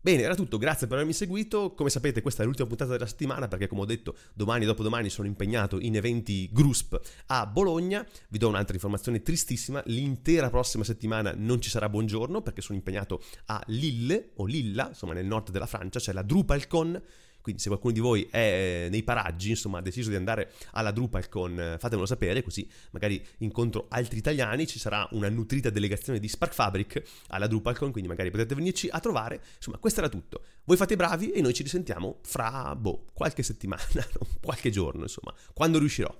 Bene, 0.00 0.22
era 0.22 0.36
tutto, 0.36 0.58
grazie 0.58 0.86
per 0.86 0.96
avermi 0.96 1.12
seguito. 1.12 1.74
Come 1.74 1.90
sapete, 1.90 2.22
questa 2.22 2.42
è 2.42 2.46
l'ultima 2.46 2.68
puntata 2.68 2.92
della 2.92 3.06
settimana 3.06 3.48
perché, 3.48 3.66
come 3.66 3.80
ho 3.80 3.84
detto, 3.84 4.16
domani 4.32 4.62
e 4.62 4.66
dopodomani 4.66 5.10
sono 5.10 5.26
impegnato 5.26 5.80
in 5.80 5.96
eventi 5.96 6.48
GRUSP 6.52 7.00
a 7.26 7.46
Bologna. 7.46 8.06
Vi 8.28 8.38
do 8.38 8.48
un'altra 8.48 8.74
informazione 8.74 9.22
tristissima: 9.22 9.82
l'intera 9.86 10.50
prossima 10.50 10.84
settimana 10.84 11.34
non 11.36 11.60
ci 11.60 11.68
sarà 11.68 11.88
buongiorno 11.88 12.42
perché 12.42 12.62
sono 12.62 12.78
impegnato 12.78 13.20
a 13.46 13.60
Lille 13.66 14.30
o 14.36 14.46
Lilla, 14.46 14.88
insomma, 14.88 15.14
nel 15.14 15.26
nord 15.26 15.50
della 15.50 15.66
Francia, 15.66 15.98
c'è 15.98 16.12
la 16.12 16.22
DrupalCon 16.22 17.02
quindi 17.40 17.60
se 17.60 17.68
qualcuno 17.68 17.92
di 17.92 18.00
voi 18.00 18.26
è 18.30 18.84
eh, 18.86 18.88
nei 18.90 19.02
paraggi, 19.02 19.50
insomma, 19.50 19.78
ha 19.78 19.82
deciso 19.82 20.10
di 20.10 20.16
andare 20.16 20.52
alla 20.72 20.90
DrupalCon, 20.90 21.60
eh, 21.60 21.78
fatemelo 21.78 22.06
sapere, 22.06 22.42
così 22.42 22.68
magari 22.90 23.24
incontro 23.38 23.86
altri 23.88 24.18
italiani, 24.18 24.66
ci 24.66 24.78
sarà 24.78 25.08
una 25.12 25.28
nutrita 25.28 25.70
delegazione 25.70 26.18
di 26.18 26.28
Spark 26.28 26.52
Fabric 26.52 27.02
alla 27.28 27.46
DrupalCon, 27.46 27.90
quindi 27.90 28.08
magari 28.08 28.30
potete 28.30 28.54
venirci 28.54 28.88
a 28.88 29.00
trovare. 29.00 29.40
Insomma, 29.56 29.78
questo 29.78 30.00
era 30.00 30.08
tutto. 30.08 30.42
Voi 30.64 30.76
fate 30.76 30.96
bravi 30.96 31.30
e 31.30 31.40
noi 31.40 31.54
ci 31.54 31.62
risentiamo 31.62 32.18
fra, 32.22 32.74
boh, 32.76 33.06
qualche 33.12 33.42
settimana, 33.42 33.82
qualche 34.42 34.70
giorno, 34.70 35.02
insomma, 35.02 35.34
quando 35.54 35.78
riuscirò. 35.78 36.14